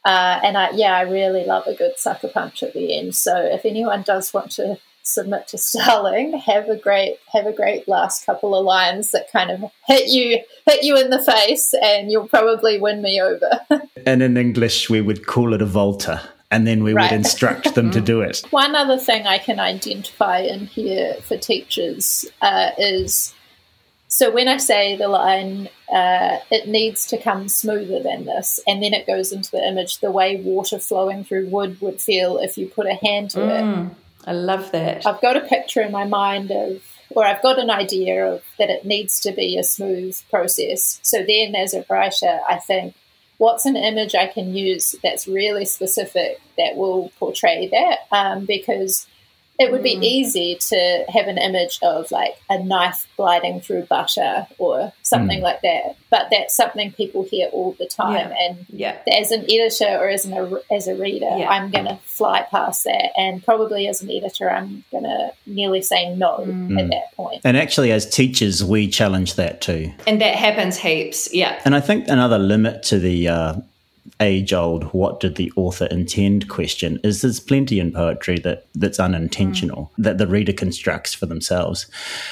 Uh, 0.04 0.40
and 0.42 0.56
I, 0.56 0.70
yeah, 0.70 0.96
I 0.96 1.02
really 1.02 1.44
love 1.44 1.66
a 1.66 1.74
good 1.74 1.98
sucker 1.98 2.28
punch 2.28 2.62
at 2.62 2.72
the 2.72 2.96
end. 2.96 3.14
So 3.14 3.36
if 3.36 3.64
anyone 3.64 4.02
does 4.02 4.32
want 4.32 4.52
to 4.52 4.78
submit 5.02 5.48
to 5.48 5.58
Starling, 5.58 6.38
have 6.38 6.68
a 6.68 6.76
great 6.76 7.16
have 7.32 7.46
a 7.46 7.52
great 7.52 7.88
last 7.88 8.24
couple 8.24 8.54
of 8.54 8.64
lines 8.64 9.10
that 9.10 9.30
kind 9.32 9.50
of 9.50 9.70
hit 9.86 10.08
you 10.08 10.40
hit 10.66 10.84
you 10.84 10.96
in 10.96 11.10
the 11.10 11.22
face, 11.24 11.74
and 11.82 12.10
you'll 12.10 12.28
probably 12.28 12.78
win 12.78 13.02
me 13.02 13.20
over. 13.20 13.60
and 14.06 14.22
in 14.22 14.36
English, 14.36 14.88
we 14.88 15.00
would 15.00 15.26
call 15.26 15.52
it 15.52 15.62
a 15.62 15.66
volta. 15.66 16.22
And 16.50 16.66
then 16.66 16.82
we 16.82 16.94
right. 16.94 17.10
would 17.10 17.16
instruct 17.16 17.74
them 17.74 17.90
to 17.90 18.00
do 18.00 18.20
it. 18.22 18.42
One 18.50 18.74
other 18.74 18.98
thing 18.98 19.26
I 19.26 19.38
can 19.38 19.60
identify 19.60 20.38
in 20.38 20.66
here 20.66 21.14
for 21.22 21.36
teachers 21.36 22.24
uh, 22.40 22.70
is 22.78 23.34
so 24.08 24.30
when 24.30 24.48
I 24.48 24.56
say 24.56 24.96
the 24.96 25.08
line, 25.08 25.68
uh, 25.92 26.38
it 26.50 26.66
needs 26.66 27.06
to 27.08 27.18
come 27.18 27.46
smoother 27.48 28.02
than 28.02 28.24
this, 28.24 28.58
and 28.66 28.82
then 28.82 28.94
it 28.94 29.06
goes 29.06 29.32
into 29.32 29.50
the 29.50 29.66
image 29.66 29.98
the 29.98 30.10
way 30.10 30.40
water 30.40 30.78
flowing 30.78 31.24
through 31.24 31.48
wood 31.48 31.80
would 31.82 32.00
feel 32.00 32.38
if 32.38 32.56
you 32.56 32.66
put 32.66 32.86
a 32.86 32.94
hand 32.94 33.30
to 33.32 33.38
mm, 33.38 33.90
it. 33.90 33.96
I 34.26 34.32
love 34.32 34.72
that. 34.72 35.06
I've 35.06 35.20
got 35.20 35.36
a 35.36 35.40
picture 35.40 35.82
in 35.82 35.92
my 35.92 36.04
mind 36.04 36.50
of, 36.50 36.82
or 37.10 37.24
I've 37.24 37.42
got 37.42 37.58
an 37.58 37.70
idea 37.70 38.26
of 38.26 38.42
that 38.58 38.70
it 38.70 38.86
needs 38.86 39.20
to 39.20 39.32
be 39.32 39.58
a 39.58 39.62
smooth 39.62 40.18
process. 40.30 41.00
So 41.02 41.18
then, 41.18 41.54
as 41.54 41.74
a 41.74 41.84
writer, 41.90 42.40
I 42.48 42.56
think, 42.56 42.94
what's 43.38 43.64
an 43.64 43.76
image 43.76 44.14
I 44.14 44.26
can 44.26 44.54
use 44.54 44.94
that's 45.02 45.26
really 45.26 45.64
specific 45.64 46.40
that 46.56 46.76
will 46.76 47.10
portray 47.18 47.68
that? 47.68 47.98
Um, 48.12 48.44
because 48.44 49.06
it 49.58 49.72
would 49.72 49.82
be 49.82 49.96
mm. 49.96 50.04
easy 50.04 50.56
to 50.60 51.04
have 51.08 51.26
an 51.26 51.36
image 51.36 51.80
of 51.82 52.10
like 52.12 52.40
a 52.48 52.62
knife 52.62 53.08
gliding 53.16 53.60
through 53.60 53.82
butter 53.82 54.46
or 54.58 54.92
something 55.02 55.40
mm. 55.40 55.42
like 55.42 55.62
that, 55.62 55.96
but 56.10 56.28
that's 56.30 56.54
something 56.54 56.92
people 56.92 57.24
hear 57.24 57.48
all 57.48 57.74
the 57.78 57.86
time. 57.86 58.30
Yeah. 58.30 58.46
And 58.46 58.66
yeah. 58.68 58.98
as 59.12 59.32
an 59.32 59.44
editor 59.50 59.98
or 59.98 60.08
as 60.08 60.24
an 60.24 60.58
as 60.70 60.86
a 60.86 60.94
reader, 60.94 61.36
yeah. 61.36 61.48
I'm 61.48 61.70
going 61.70 61.86
to 61.86 61.98
fly 62.04 62.46
past 62.50 62.84
that, 62.84 63.10
and 63.16 63.44
probably 63.44 63.88
as 63.88 64.00
an 64.00 64.10
editor, 64.10 64.48
I'm 64.48 64.84
going 64.92 65.04
to 65.04 65.32
nearly 65.46 65.82
say 65.82 66.14
no 66.14 66.38
mm. 66.38 66.80
at 66.80 66.88
that 66.90 67.12
point. 67.16 67.40
And 67.44 67.56
actually, 67.56 67.90
as 67.90 68.08
teachers, 68.08 68.64
we 68.64 68.88
challenge 68.88 69.34
that 69.34 69.60
too, 69.60 69.92
and 70.06 70.20
that 70.20 70.36
happens 70.36 70.78
heaps. 70.78 71.34
Yeah, 71.34 71.60
and 71.64 71.74
I 71.74 71.80
think 71.80 72.06
another 72.08 72.38
limit 72.38 72.84
to 72.84 72.98
the 73.00 73.28
uh, 73.28 73.54
age 74.20 74.52
old 74.52 74.84
what 74.92 75.20
did 75.20 75.36
the 75.36 75.52
author 75.56 75.86
intend 75.86 76.48
question 76.48 76.98
is 77.04 77.22
there's 77.22 77.40
plenty 77.40 77.78
in 77.78 77.92
poetry 77.92 78.38
that 78.38 78.66
that's 78.74 78.98
unintentional 79.00 79.92
mm. 79.98 80.04
that 80.04 80.18
the 80.18 80.26
reader 80.26 80.52
constructs 80.52 81.14
for 81.14 81.26
themselves 81.26 81.86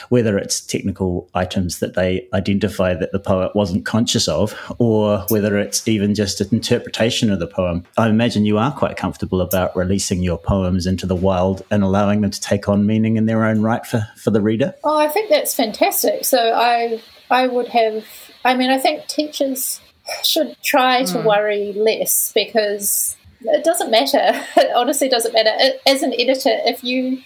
whether 0.09 0.37
it's 0.37 0.61
technical 0.61 1.29
items 1.35 1.79
that 1.79 1.95
they 1.95 2.27
identify 2.33 2.95
that 2.95 3.13
the 3.13 3.19
poet 3.19 3.55
wasn't 3.55 3.85
conscious 3.85 4.29
of 4.29 4.55
or 4.79 5.25
whether 5.29 5.59
it's 5.59 5.87
even 5.87 6.15
just 6.15 6.41
an 6.41 6.49
interpretation 6.53 7.31
of 7.31 7.39
the 7.39 7.47
poem. 7.47 7.85
I 7.97 8.09
imagine 8.09 8.45
you 8.45 8.59
are 8.59 8.73
quite 8.73 8.97
comfortable 8.97 9.41
about 9.41 9.77
releasing 9.77 10.23
your 10.23 10.39
poems 10.39 10.87
into 10.87 11.07
the 11.07 11.17
wild 11.17 11.63
and 11.71 11.83
allowing 11.83 12.21
them 12.21 12.31
to 12.31 12.41
take 12.41 12.69
on 12.69 12.87
meaning 12.87 13.17
in 13.17 13.27
their 13.27 13.45
own 13.45 13.63
right 13.63 13.85
for 13.87 14.07
for 14.17 14.31
the 14.31 14.41
reader. 14.41 14.75
Oh 14.85 14.99
i 14.99 15.09
think 15.09 15.31
that's 15.31 15.55
fantastic. 15.55 16.25
So 16.25 16.53
i 16.55 17.01
i 17.31 17.47
would 17.47 17.69
have 17.69 18.05
i 18.45 18.55
mean 18.55 18.71
i 18.71 18.79
think 18.79 19.07
teachers 19.07 19.81
should 20.23 20.57
try 20.63 21.05
to 21.05 21.19
mm. 21.19 21.25
worry 21.25 21.73
less 21.73 22.33
because 22.33 23.17
it 23.41 23.65
doesn't 23.65 23.91
matter. 23.91 24.45
It 24.57 24.75
honestly 24.75 25.09
doesn't 25.09 25.33
matter. 25.33 25.79
As 25.87 26.03
an 26.03 26.15
editor, 26.19 26.51
if 26.65 26.83
you 26.83 27.23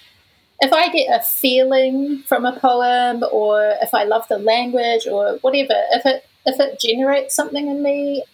if 0.61 0.73
I 0.73 0.90
get 0.90 1.09
a 1.09 1.23
feeling 1.23 2.23
from 2.27 2.45
a 2.45 2.59
poem 2.59 3.25
or 3.33 3.77
if 3.81 3.95
I 3.95 4.05
love 4.05 4.27
the 4.29 4.38
language 4.38 5.07
or 5.07 5.38
whatever, 5.40 5.75
if 5.93 6.05
it 6.05 6.25
if 6.47 6.61
it 6.61 6.81
generates 6.81 7.35
something 7.35 7.69
in 7.69 7.83
me, 7.83 8.25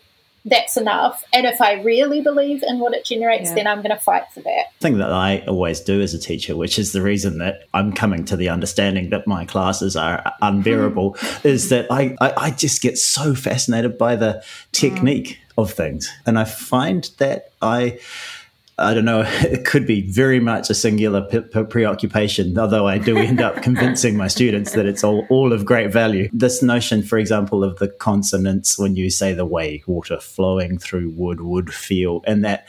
that's 0.47 0.77
enough. 0.77 1.25
And 1.33 1.45
if 1.45 1.61
I 1.61 1.83
really 1.83 2.21
believe 2.21 2.63
in 2.63 2.79
what 2.79 2.95
it 2.95 3.05
generates, 3.05 3.49
yeah. 3.49 3.55
then 3.57 3.67
I'm 3.67 3.79
going 3.79 3.95
to 3.95 4.03
fight 4.03 4.31
for 4.33 4.41
that. 4.41 4.73
Thing 4.81 4.99
that 4.99 5.13
I 5.13 5.41
always 5.49 5.81
do 5.81 6.01
as 6.01 6.15
a 6.15 6.19
teacher, 6.19 6.57
which 6.57 6.79
is 6.79 6.93
the 6.93 7.03
reason 7.03 7.39
that 7.39 7.65
I'm 7.75 7.93
coming 7.93 8.25
to 8.27 8.37
the 8.37 8.49
understanding 8.49 9.11
that 9.11 9.27
my 9.27 9.45
classes 9.45 9.97
are 9.97 10.33
unbearable, 10.41 11.15
mm. 11.15 11.45
is 11.45 11.69
that 11.71 11.91
I, 11.91 12.17
I, 12.21 12.33
I, 12.37 12.51
just 12.53 12.81
get 12.81 12.97
so 12.97 13.35
fascinated 13.35 13.99
by 13.99 14.15
the 14.15 14.43
technique 14.71 15.29
mm. 15.29 15.63
of 15.63 15.73
things. 15.73 16.09
And 16.25 16.39
I 16.39 16.45
find 16.45 17.11
that 17.19 17.51
I 17.61 17.99
I 18.79 18.93
don't 18.93 19.07
know, 19.07 19.25
it 19.27 19.65
could 19.65 19.87
be 19.87 20.03
very 20.03 20.39
much 20.39 20.69
a 20.69 20.75
singular 20.75 21.23
p- 21.23 21.41
p- 21.41 21.65
preoccupation, 21.65 22.59
although 22.59 22.87
I 22.87 22.99
do 22.99 23.17
end 23.17 23.41
up 23.41 23.57
convincing 23.63 24.17
my 24.17 24.29
students 24.29 24.73
that 24.73 24.87
it's 24.87 25.03
all, 25.03 25.27
all 25.31 25.53
of 25.53 25.65
great 25.65 25.93
value. 25.93 26.29
This 26.33 26.63
notion, 26.63 27.03
for 27.03 27.19
example, 27.19 27.65
of 27.65 27.79
the 27.79 27.89
consonants 27.89 28.79
when 28.79 28.97
you 28.97 29.09
say 29.09 29.33
the 29.33 29.47
way 29.47 29.83
water 29.87 30.19
flowing 30.19 30.79
through 30.79 31.11
wood 31.11 31.41
would 31.41 31.73
feel, 31.73 32.23
and 32.27 32.45
that 32.45 32.67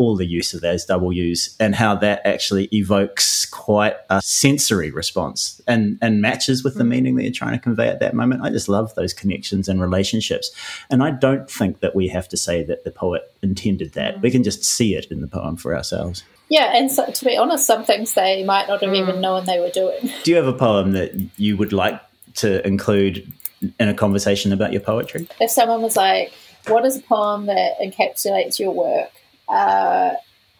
all 0.00 0.16
the 0.16 0.26
use 0.26 0.54
of 0.54 0.62
those 0.62 0.86
double 0.86 1.10
W's 1.10 1.54
and 1.60 1.74
how 1.74 1.94
that 1.96 2.22
actually 2.24 2.68
evokes 2.72 3.44
quite 3.44 3.96
a 4.08 4.22
sensory 4.22 4.90
response 4.90 5.60
and, 5.66 5.98
and 6.00 6.22
matches 6.22 6.64
with 6.64 6.76
the 6.76 6.84
mm. 6.84 6.88
meaning 6.88 7.16
that 7.16 7.24
you're 7.24 7.32
trying 7.32 7.52
to 7.52 7.58
convey 7.58 7.88
at 7.88 8.00
that 8.00 8.14
moment. 8.14 8.42
I 8.42 8.48
just 8.48 8.68
love 8.68 8.94
those 8.94 9.12
connections 9.12 9.68
and 9.68 9.78
relationships. 9.78 10.50
And 10.88 11.02
I 11.02 11.10
don't 11.10 11.50
think 11.50 11.80
that 11.80 11.94
we 11.94 12.08
have 12.08 12.28
to 12.28 12.38
say 12.38 12.62
that 12.64 12.84
the 12.84 12.90
poet 12.90 13.30
intended 13.42 13.92
that. 13.92 14.16
Mm. 14.16 14.22
We 14.22 14.30
can 14.30 14.42
just 14.42 14.64
see 14.64 14.94
it 14.94 15.04
in 15.10 15.20
the 15.20 15.26
poem 15.26 15.56
for 15.56 15.76
ourselves. 15.76 16.24
Yeah, 16.48 16.74
and 16.74 16.90
so, 16.90 17.06
to 17.06 17.24
be 17.24 17.36
honest, 17.36 17.66
some 17.66 17.84
things 17.84 18.14
they 18.14 18.42
might 18.42 18.68
not 18.68 18.80
have 18.80 18.90
mm. 18.90 18.96
even 18.96 19.20
known 19.20 19.44
they 19.44 19.60
were 19.60 19.70
doing. 19.70 20.10
Do 20.24 20.30
you 20.30 20.36
have 20.38 20.46
a 20.46 20.54
poem 20.54 20.92
that 20.92 21.12
you 21.36 21.58
would 21.58 21.74
like 21.74 22.00
to 22.36 22.66
include 22.66 23.30
in 23.78 23.88
a 23.88 23.94
conversation 23.94 24.52
about 24.52 24.72
your 24.72 24.80
poetry? 24.80 25.28
If 25.40 25.50
someone 25.50 25.82
was 25.82 25.94
like, 25.94 26.32
What 26.68 26.86
is 26.86 26.96
a 26.96 27.02
poem 27.02 27.46
that 27.46 27.78
encapsulates 27.80 28.58
your 28.58 28.72
work? 28.72 29.10
Uh, 29.50 30.14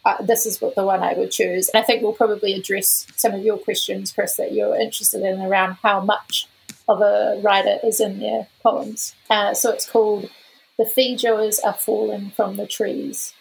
uh, 0.05 0.23
this 0.23 0.47
is 0.47 0.61
what 0.61 0.75
the 0.75 0.85
one 0.85 1.03
I 1.03 1.15
would 1.15 1.31
choose. 1.31 1.69
And 1.69 1.83
I 1.83 1.87
think 1.87 2.03
we'll 2.03 2.13
probably 2.13 2.55
address 2.55 3.07
some 3.17 3.35
of 3.35 3.45
your 3.45 3.59
questions, 3.59 4.13
Chris, 4.13 4.37
that 4.37 4.53
you're 4.53 4.79
interested 4.79 5.23
in 5.23 5.41
around 5.41 5.79
how 5.83 6.01
much 6.01 6.49
of 6.89 7.01
a 7.01 7.41
writer 7.43 7.79
is 7.85 8.01
in 8.01 8.19
their 8.19 8.49
poems. 8.63 9.15
Uh, 9.29 9.55
so 9.55 9.71
it's 9.71 9.89
called 9.89 10.31
The 10.79 10.85
Feijoas 10.85 11.59
Are 11.65 11.75
Falling 11.75 12.31
from 12.31 12.57
the 12.57 12.67
Trees. 12.67 13.35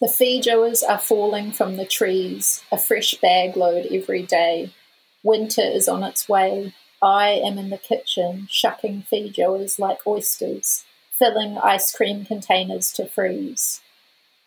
The 0.00 0.08
feijoas 0.08 0.82
are 0.86 0.98
falling 0.98 1.52
from 1.52 1.76
the 1.76 1.86
trees, 1.86 2.64
a 2.72 2.76
fresh 2.76 3.14
bag 3.14 3.56
load 3.56 3.86
every 3.88 4.24
day. 4.24 4.74
Winter 5.22 5.62
is 5.62 5.86
on 5.86 6.02
its 6.02 6.28
way. 6.28 6.74
I 7.00 7.28
am 7.28 7.56
in 7.56 7.70
the 7.70 7.78
kitchen, 7.78 8.48
shucking 8.50 9.04
feijoas 9.10 9.78
like 9.78 10.04
oysters, 10.04 10.84
filling 11.16 11.56
ice 11.56 11.94
cream 11.94 12.24
containers 12.24 12.90
to 12.94 13.06
freeze. 13.06 13.80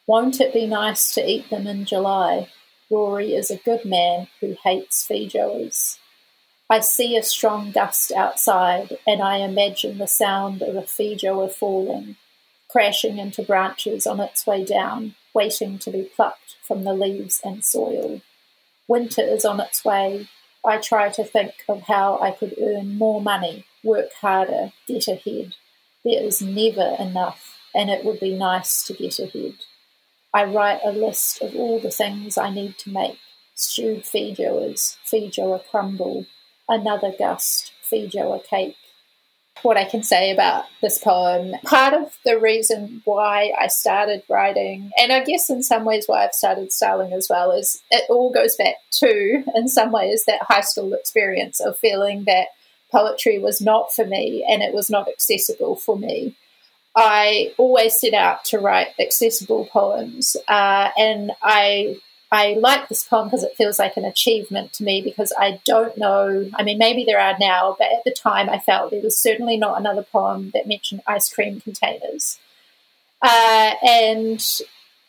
Won't 0.07 0.39
it 0.39 0.53
be 0.53 0.67
nice 0.67 1.11
to 1.15 1.27
eat 1.27 1.49
them 1.49 1.65
in 1.65 1.85
July? 1.85 2.49
Rory 2.91 3.33
is 3.33 3.49
a 3.49 3.57
good 3.57 3.85
man 3.85 4.27
who 4.39 4.55
hates 4.63 5.07
feijoas. 5.07 5.97
I 6.69 6.81
see 6.81 7.17
a 7.17 7.23
strong 7.23 7.71
gust 7.71 8.11
outside, 8.11 8.99
and 9.07 9.23
I 9.23 9.37
imagine 9.37 9.97
the 9.97 10.07
sound 10.07 10.61
of 10.61 10.75
a 10.75 10.83
feijoa 10.83 11.51
falling, 11.51 12.17
crashing 12.69 13.17
into 13.17 13.41
branches 13.41 14.05
on 14.05 14.19
its 14.19 14.45
way 14.45 14.63
down, 14.63 15.15
waiting 15.33 15.79
to 15.79 15.89
be 15.89 16.03
plucked 16.15 16.57
from 16.61 16.83
the 16.83 16.93
leaves 16.93 17.41
and 17.43 17.65
soil. 17.65 18.21
Winter 18.87 19.23
is 19.23 19.43
on 19.43 19.59
its 19.59 19.83
way. 19.83 20.27
I 20.63 20.77
try 20.77 21.09
to 21.09 21.23
think 21.23 21.53
of 21.67 21.83
how 21.83 22.19
I 22.19 22.29
could 22.29 22.55
earn 22.61 22.99
more 22.99 23.21
money, 23.21 23.65
work 23.83 24.13
harder, 24.21 24.71
get 24.87 25.07
ahead. 25.07 25.55
There 26.03 26.21
is 26.21 26.43
never 26.43 26.95
enough, 26.99 27.57
and 27.73 27.89
it 27.89 28.05
would 28.05 28.19
be 28.19 28.35
nice 28.35 28.83
to 28.83 28.93
get 28.93 29.17
ahead. 29.17 29.55
I 30.35 30.43
write 30.43 30.81
a 30.83 30.91
list 30.91 31.41
of 31.41 31.55
all 31.55 31.79
the 31.79 31.89
things 31.89 32.37
I 32.37 32.49
need 32.49 32.77
to 32.79 32.89
make 32.89 33.17
stewed 33.53 34.03
feijoas, 34.03 34.97
feijoa 35.09 35.61
crumble, 35.71 36.25
another 36.67 37.13
gust, 37.17 37.71
feijoa 37.89 38.43
cake. 38.43 38.75
What 39.61 39.77
I 39.77 39.85
can 39.85 40.03
say 40.03 40.31
about 40.31 40.65
this 40.81 40.99
poem, 40.99 41.53
part 41.63 41.93
of 41.93 42.17
the 42.25 42.37
reason 42.37 43.01
why 43.05 43.53
I 43.57 43.67
started 43.67 44.23
writing, 44.29 44.91
and 44.97 45.13
I 45.13 45.23
guess 45.23 45.49
in 45.49 45.63
some 45.63 45.85
ways 45.85 46.03
why 46.07 46.25
I've 46.25 46.33
started 46.33 46.73
Starling 46.73 47.13
as 47.13 47.27
well, 47.29 47.51
is 47.51 47.81
it 47.89 48.03
all 48.09 48.29
goes 48.29 48.57
back 48.57 48.75
to, 48.99 49.41
in 49.55 49.69
some 49.69 49.93
ways, 49.93 50.25
that 50.25 50.43
high 50.43 50.59
school 50.59 50.93
experience 50.93 51.61
of 51.61 51.79
feeling 51.79 52.25
that 52.25 52.47
poetry 52.91 53.39
was 53.39 53.61
not 53.61 53.93
for 53.95 54.05
me 54.05 54.45
and 54.49 54.61
it 54.61 54.73
was 54.73 54.89
not 54.89 55.07
accessible 55.07 55.77
for 55.77 55.97
me. 55.97 56.35
I 56.95 57.53
always 57.57 57.99
set 57.99 58.13
out 58.13 58.45
to 58.45 58.59
write 58.59 58.93
accessible 58.99 59.65
poems, 59.65 60.37
uh, 60.47 60.89
and 60.97 61.31
I 61.41 61.97
I 62.31 62.53
like 62.59 62.89
this 62.89 63.03
poem 63.03 63.27
because 63.27 63.43
it 63.43 63.55
feels 63.55 63.79
like 63.79 63.97
an 63.97 64.05
achievement 64.05 64.73
to 64.73 64.83
me 64.83 65.01
because 65.01 65.31
I 65.37 65.61
don't 65.65 65.97
know. 65.97 66.49
I 66.55 66.63
mean, 66.63 66.77
maybe 66.77 67.03
there 67.03 67.19
are 67.19 67.35
now, 67.39 67.75
but 67.77 67.91
at 67.91 68.03
the 68.03 68.11
time 68.11 68.49
I 68.49 68.59
felt 68.59 68.91
there 68.91 69.01
was 69.01 69.17
certainly 69.21 69.57
not 69.57 69.79
another 69.79 70.03
poem 70.03 70.51
that 70.53 70.67
mentioned 70.67 71.01
ice 71.07 71.31
cream 71.31 71.61
containers. 71.61 72.39
Uh, 73.21 73.73
and 73.83 74.43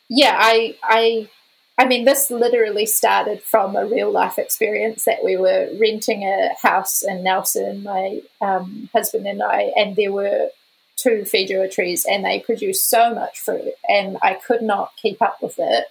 yeah, 0.09 0.35
I 0.37 0.75
I 0.83 1.29
I 1.77 1.85
mean, 1.85 2.05
this 2.05 2.31
literally 2.31 2.85
started 2.85 3.43
from 3.43 3.75
a 3.75 3.85
real 3.85 4.11
life 4.11 4.39
experience 4.39 5.05
that 5.05 5.23
we 5.23 5.37
were 5.37 5.69
renting 5.79 6.23
a 6.23 6.49
house 6.61 7.03
in 7.03 7.23
Nelson, 7.23 7.83
my 7.83 8.21
um, 8.41 8.89
husband 8.93 9.27
and 9.27 9.43
I, 9.43 9.71
and 9.75 9.95
there 9.95 10.11
were 10.11 10.49
two 10.97 11.23
feijoa 11.25 11.71
trees 11.71 12.05
and 12.09 12.25
they 12.25 12.39
produce 12.39 12.83
so 12.83 13.13
much 13.13 13.39
fruit 13.39 13.73
and 13.87 14.17
I 14.21 14.33
could 14.33 14.61
not 14.61 14.91
keep 14.97 15.21
up 15.21 15.41
with 15.41 15.55
it. 15.57 15.85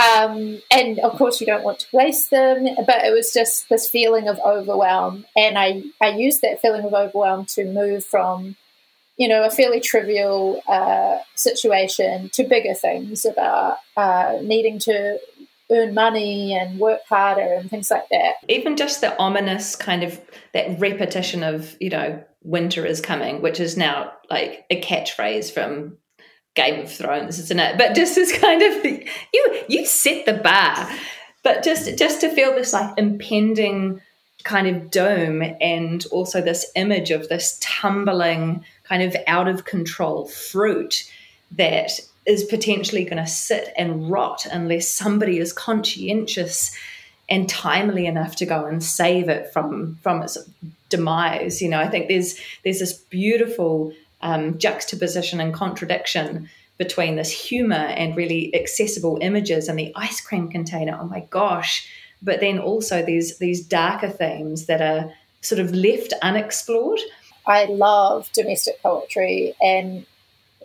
Um, 0.00 0.62
and 0.70 0.98
of 1.00 1.12
course, 1.18 1.40
you 1.40 1.46
don't 1.46 1.64
want 1.64 1.80
to 1.80 1.86
waste 1.92 2.30
them, 2.30 2.64
but 2.86 3.04
it 3.04 3.12
was 3.12 3.32
just 3.32 3.68
this 3.68 3.88
feeling 3.88 4.28
of 4.28 4.38
overwhelm. 4.44 5.26
And 5.36 5.58
I, 5.58 5.82
I 6.00 6.10
used 6.10 6.40
that 6.42 6.60
feeling 6.60 6.84
of 6.84 6.94
overwhelm 6.94 7.44
to 7.46 7.64
move 7.64 8.04
from, 8.04 8.56
you 9.18 9.28
know, 9.28 9.44
a 9.44 9.50
fairly 9.50 9.80
trivial 9.80 10.62
uh, 10.66 11.18
situation 11.34 12.30
to 12.30 12.44
bigger 12.44 12.72
things 12.72 13.26
about 13.26 13.76
uh, 13.96 14.38
needing 14.42 14.78
to 14.80 15.18
earn 15.70 15.92
money 15.92 16.54
and 16.54 16.78
work 16.80 17.00
harder 17.08 17.52
and 17.54 17.68
things 17.68 17.90
like 17.90 18.08
that. 18.10 18.34
Even 18.48 18.76
just 18.76 19.00
the 19.00 19.16
ominous 19.18 19.76
kind 19.76 20.02
of 20.02 20.20
that 20.54 20.80
repetition 20.80 21.42
of, 21.42 21.76
you 21.78 21.90
know, 21.90 22.24
winter 22.42 22.86
is 22.86 23.00
coming, 23.00 23.42
which 23.42 23.60
is 23.60 23.76
now 23.76 24.12
like 24.30 24.64
a 24.70 24.80
catchphrase 24.80 25.52
from 25.52 25.98
Game 26.54 26.80
of 26.80 26.92
Thrones, 26.92 27.38
isn't 27.38 27.60
it? 27.60 27.78
But 27.78 27.94
just 27.94 28.18
as 28.18 28.32
kind 28.32 28.62
of 28.62 28.84
you 28.84 29.64
you 29.68 29.86
set 29.86 30.26
the 30.26 30.34
bar. 30.34 30.90
But 31.42 31.62
just 31.62 31.98
just 31.98 32.20
to 32.20 32.30
feel 32.30 32.54
this 32.54 32.72
like 32.72 32.96
impending 32.98 34.00
kind 34.44 34.66
of 34.66 34.90
dome 34.90 35.42
and 35.60 36.06
also 36.10 36.40
this 36.40 36.70
image 36.74 37.10
of 37.10 37.28
this 37.28 37.58
tumbling 37.60 38.64
kind 38.84 39.02
of 39.02 39.14
out 39.26 39.48
of 39.48 39.66
control 39.66 40.26
fruit 40.26 41.10
that 41.52 42.00
is 42.26 42.44
potentially 42.44 43.04
going 43.04 43.22
to 43.22 43.26
sit 43.26 43.72
and 43.76 44.10
rot 44.10 44.46
unless 44.50 44.88
somebody 44.88 45.38
is 45.38 45.52
conscientious 45.52 46.74
and 47.28 47.48
timely 47.48 48.06
enough 48.06 48.36
to 48.36 48.46
go 48.46 48.64
and 48.64 48.82
save 48.82 49.28
it 49.28 49.52
from 49.52 49.96
from 50.02 50.22
its 50.22 50.38
demise. 50.90 51.62
You 51.62 51.70
know, 51.70 51.80
I 51.80 51.88
think 51.88 52.08
there's 52.08 52.38
there's 52.64 52.80
this 52.80 52.92
beautiful 52.92 53.92
um, 54.20 54.58
juxtaposition 54.58 55.40
and 55.40 55.54
contradiction 55.54 56.50
between 56.76 57.16
this 57.16 57.30
humor 57.30 57.74
and 57.74 58.16
really 58.16 58.54
accessible 58.54 59.18
images 59.20 59.68
and 59.68 59.78
the 59.78 59.92
ice 59.96 60.20
cream 60.20 60.48
container. 60.48 60.98
Oh 61.00 61.06
my 61.06 61.20
gosh! 61.30 61.88
But 62.22 62.40
then 62.40 62.58
also 62.58 63.02
these 63.02 63.38
these 63.38 63.64
darker 63.66 64.10
themes 64.10 64.66
that 64.66 64.82
are 64.82 65.12
sort 65.40 65.60
of 65.60 65.74
left 65.74 66.12
unexplored. 66.20 67.00
I 67.46 67.64
love 67.64 68.30
domestic 68.32 68.82
poetry 68.82 69.54
and 69.62 70.04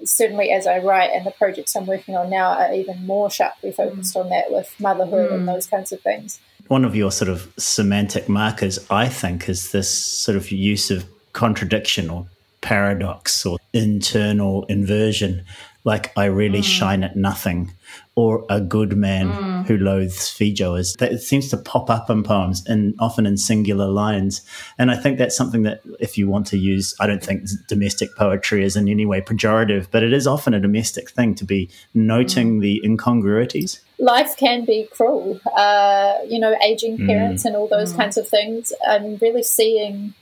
certainly 0.03 0.51
as 0.51 0.67
I 0.67 0.79
write 0.79 1.11
and 1.13 1.25
the 1.25 1.31
projects 1.31 1.73
I'm 1.73 1.85
working 1.85 2.17
on 2.17 2.29
now 2.29 2.49
are 2.49 2.73
even 2.73 3.05
more 3.05 3.29
sharply 3.29 3.71
focused 3.71 4.13
mm. 4.13 4.21
on 4.21 4.29
that 4.29 4.51
with 4.51 4.73
motherhood 4.77 5.31
mm. 5.31 5.35
and 5.35 5.47
those 5.47 5.67
kinds 5.67 5.93
of 5.93 6.01
things 6.01 6.39
one 6.67 6.85
of 6.85 6.95
your 6.95 7.11
sort 7.11 7.29
of 7.29 7.51
semantic 7.57 8.27
markers, 8.27 8.79
I 8.89 9.07
think, 9.07 9.47
is 9.49 9.71
this 9.71 9.89
sort 9.89 10.35
of 10.37 10.51
use 10.51 10.91
of 10.91 11.05
contradiction 11.33 12.09
or 12.09 12.27
paradox 12.61 13.45
or 13.45 13.57
internal 13.73 14.65
inversion 14.65 15.43
like 15.85 16.11
I 16.17 16.25
really 16.25 16.59
mm. 16.59 16.63
shine 16.63 17.03
at 17.03 17.15
nothing, 17.15 17.71
or 18.15 18.43
a 18.49 18.59
good 18.59 18.97
man 18.97 19.31
mm. 19.31 19.65
who 19.67 19.77
loathes 19.77 20.31
feijoas. 20.31 20.97
That 20.97 21.13
it 21.13 21.19
seems 21.19 21.49
to 21.49 21.57
pop 21.57 21.89
up 21.89 22.09
in 22.09 22.23
poems 22.23 22.65
and 22.65 22.95
often 22.99 23.25
in 23.25 23.37
singular 23.37 23.87
lines. 23.87 24.41
And 24.77 24.89
I 24.89 24.97
think 24.97 25.17
that's 25.17 25.37
something 25.37 25.63
that 25.63 25.81
if 25.99 26.17
you 26.17 26.27
want 26.27 26.47
to 26.47 26.57
use, 26.57 26.95
I 26.99 27.07
don't 27.07 27.23
think 27.23 27.47
domestic 27.67 28.15
poetry 28.17 28.63
is 28.63 28.75
in 28.75 28.89
any 28.89 29.05
way 29.05 29.21
pejorative, 29.21 29.87
but 29.91 30.03
it 30.03 30.11
is 30.11 30.27
often 30.27 30.53
a 30.53 30.59
domestic 30.59 31.11
thing 31.11 31.35
to 31.35 31.45
be 31.45 31.69
noting 31.93 32.57
mm. 32.57 32.61
the 32.61 32.81
incongruities. 32.83 33.79
Life 33.99 34.35
can 34.37 34.65
be 34.65 34.89
cruel, 34.91 35.39
uh, 35.55 36.15
you 36.27 36.39
know, 36.39 36.55
aging 36.63 36.97
mm. 36.97 37.07
parents 37.07 37.45
and 37.45 37.55
all 37.55 37.67
those 37.67 37.93
mm. 37.93 37.97
kinds 37.97 38.17
of 38.17 38.27
things. 38.27 38.73
I'm 38.87 39.17
really 39.17 39.43
seeing 39.43 40.13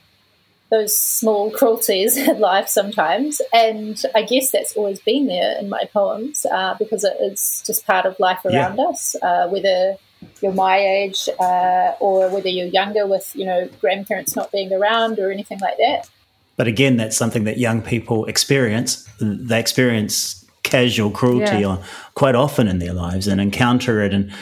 those 0.70 0.98
small 0.98 1.50
cruelties 1.50 2.16
in 2.28 2.40
life 2.40 2.68
sometimes. 2.68 3.40
And 3.52 4.00
I 4.14 4.22
guess 4.22 4.50
that's 4.50 4.76
always 4.76 5.00
been 5.00 5.26
there 5.26 5.58
in 5.58 5.68
my 5.68 5.84
poems 5.92 6.46
uh, 6.50 6.74
because 6.78 7.04
it 7.04 7.16
is 7.20 7.62
just 7.66 7.86
part 7.86 8.06
of 8.06 8.18
life 8.18 8.44
around 8.44 8.78
yeah. 8.78 8.84
us, 8.84 9.16
uh, 9.22 9.48
whether 9.48 9.96
you're 10.40 10.52
my 10.52 10.78
age 10.78 11.28
uh, 11.38 11.92
or 12.00 12.28
whether 12.30 12.48
you're 12.48 12.66
younger 12.66 13.06
with, 13.06 13.34
you 13.36 13.44
know, 13.44 13.68
grandparents 13.80 14.34
not 14.34 14.50
being 14.50 14.72
around 14.72 15.18
or 15.18 15.30
anything 15.30 15.58
like 15.60 15.76
that. 15.76 16.08
But 16.56 16.68
again, 16.68 16.96
that's 16.96 17.16
something 17.16 17.44
that 17.44 17.58
young 17.58 17.82
people 17.82 18.26
experience. 18.26 19.08
They 19.20 19.58
experience 19.58 20.44
casual 20.62 21.10
cruelty 21.10 21.60
yeah. 21.60 21.82
quite 22.14 22.34
often 22.34 22.68
in 22.68 22.78
their 22.78 22.92
lives 22.92 23.26
and 23.26 23.40
encounter 23.40 24.02
it 24.02 24.14
and 24.14 24.32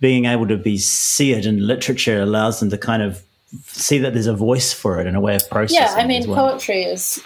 being 0.00 0.26
able 0.26 0.46
to 0.46 0.56
be 0.56 0.78
see 0.78 1.32
it 1.32 1.46
in 1.46 1.66
literature 1.66 2.20
allows 2.20 2.60
them 2.60 2.70
to 2.70 2.78
kind 2.78 3.02
of 3.02 3.22
see 3.64 3.98
that 3.98 4.12
there's 4.12 4.26
a 4.26 4.34
voice 4.34 4.72
for 4.72 5.00
it 5.00 5.06
and 5.06 5.16
a 5.16 5.20
way 5.20 5.36
of 5.36 5.48
processing. 5.50 5.82
Yeah, 5.82 5.94
I 5.94 6.06
mean, 6.06 6.28
well. 6.28 6.50
poetry 6.50 6.84
is, 6.84 7.22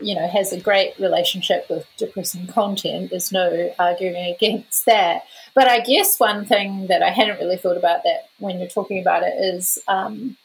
you 0.00 0.14
know, 0.14 0.26
has 0.28 0.52
a 0.52 0.60
great 0.60 0.98
relationship 0.98 1.66
with 1.68 1.86
depressing 1.96 2.46
content. 2.46 3.10
There's 3.10 3.32
no 3.32 3.72
arguing 3.78 4.34
against 4.34 4.86
that. 4.86 5.22
But 5.54 5.68
I 5.68 5.80
guess 5.80 6.18
one 6.18 6.44
thing 6.44 6.86
that 6.88 7.02
I 7.02 7.10
hadn't 7.10 7.38
really 7.38 7.56
thought 7.56 7.76
about 7.76 8.02
that 8.04 8.28
when 8.38 8.58
you're 8.58 8.68
talking 8.68 9.00
about 9.00 9.22
it 9.22 9.34
is 9.38 9.78
um, 9.88 10.36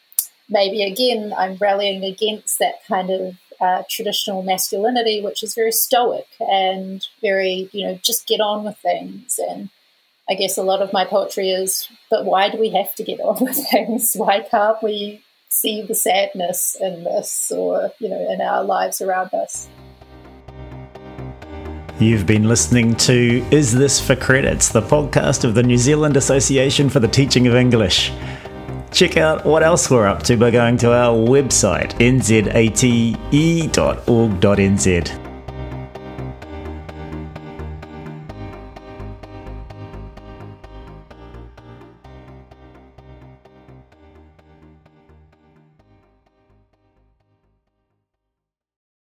maybe 0.50 0.84
again 0.84 1.34
I'm 1.38 1.56
rallying 1.58 2.04
against 2.04 2.60
that 2.60 2.84
kind 2.88 3.10
of 3.10 3.36
uh, 3.62 3.84
traditional 3.90 4.44
masculinity, 4.44 5.22
which 5.22 5.44
is 5.44 5.56
very 5.56 5.72
stoic 5.72 6.28
and 6.40 7.08
very, 7.22 7.70
you 7.72 7.86
know, 7.86 8.00
just 8.04 8.28
get 8.28 8.42
on 8.42 8.64
with 8.64 8.78
things 8.78 9.40
and 9.50 9.70
I 10.30 10.36
guess 10.36 10.58
a 10.58 10.64
lot 10.64 10.82
of 10.82 10.94
my 10.94 11.04
poetry 11.04 11.50
is, 11.50 11.90
but 12.10 12.24
why 12.26 12.50
do 12.50 12.58
we 12.58 12.70
have 12.70 12.96
to 12.96 13.04
get 13.04 13.20
on 13.20 13.44
with 13.44 13.58
things? 13.70 14.14
Why 14.18 14.40
can't 14.40 14.82
we 14.82 15.22
see 15.50 15.82
the 15.82 15.96
sadness 15.96 16.78
in 16.80 17.04
this 17.04 17.52
or, 17.52 17.92
you 18.00 18.08
know, 18.08 18.32
in 18.32 18.40
our 18.40 18.64
lives 18.64 19.02
around 19.02 19.34
us? 19.34 19.68
You've 22.00 22.26
been 22.26 22.48
listening 22.48 22.96
to 22.96 23.46
Is 23.52 23.74
This 23.74 24.00
for 24.00 24.16
Credits, 24.16 24.70
the 24.70 24.82
podcast 24.82 25.44
of 25.44 25.56
the 25.56 25.64
New 25.64 25.78
Zealand 25.78 26.16
Association 26.16 26.90
for 26.90 27.02
the 27.02 27.08
Teaching 27.08 27.46
of 27.48 27.56
English. 27.56 28.12
Check 28.92 29.18
out 29.18 29.46
what 29.46 29.62
else 29.62 29.90
we're 29.90 30.08
up 30.08 30.24
to 30.24 30.38
by 30.38 30.52
going 30.52 30.78
to 30.78 30.94
our 30.94 31.16
website, 31.16 31.92
nzate.org.nz. 32.00 33.14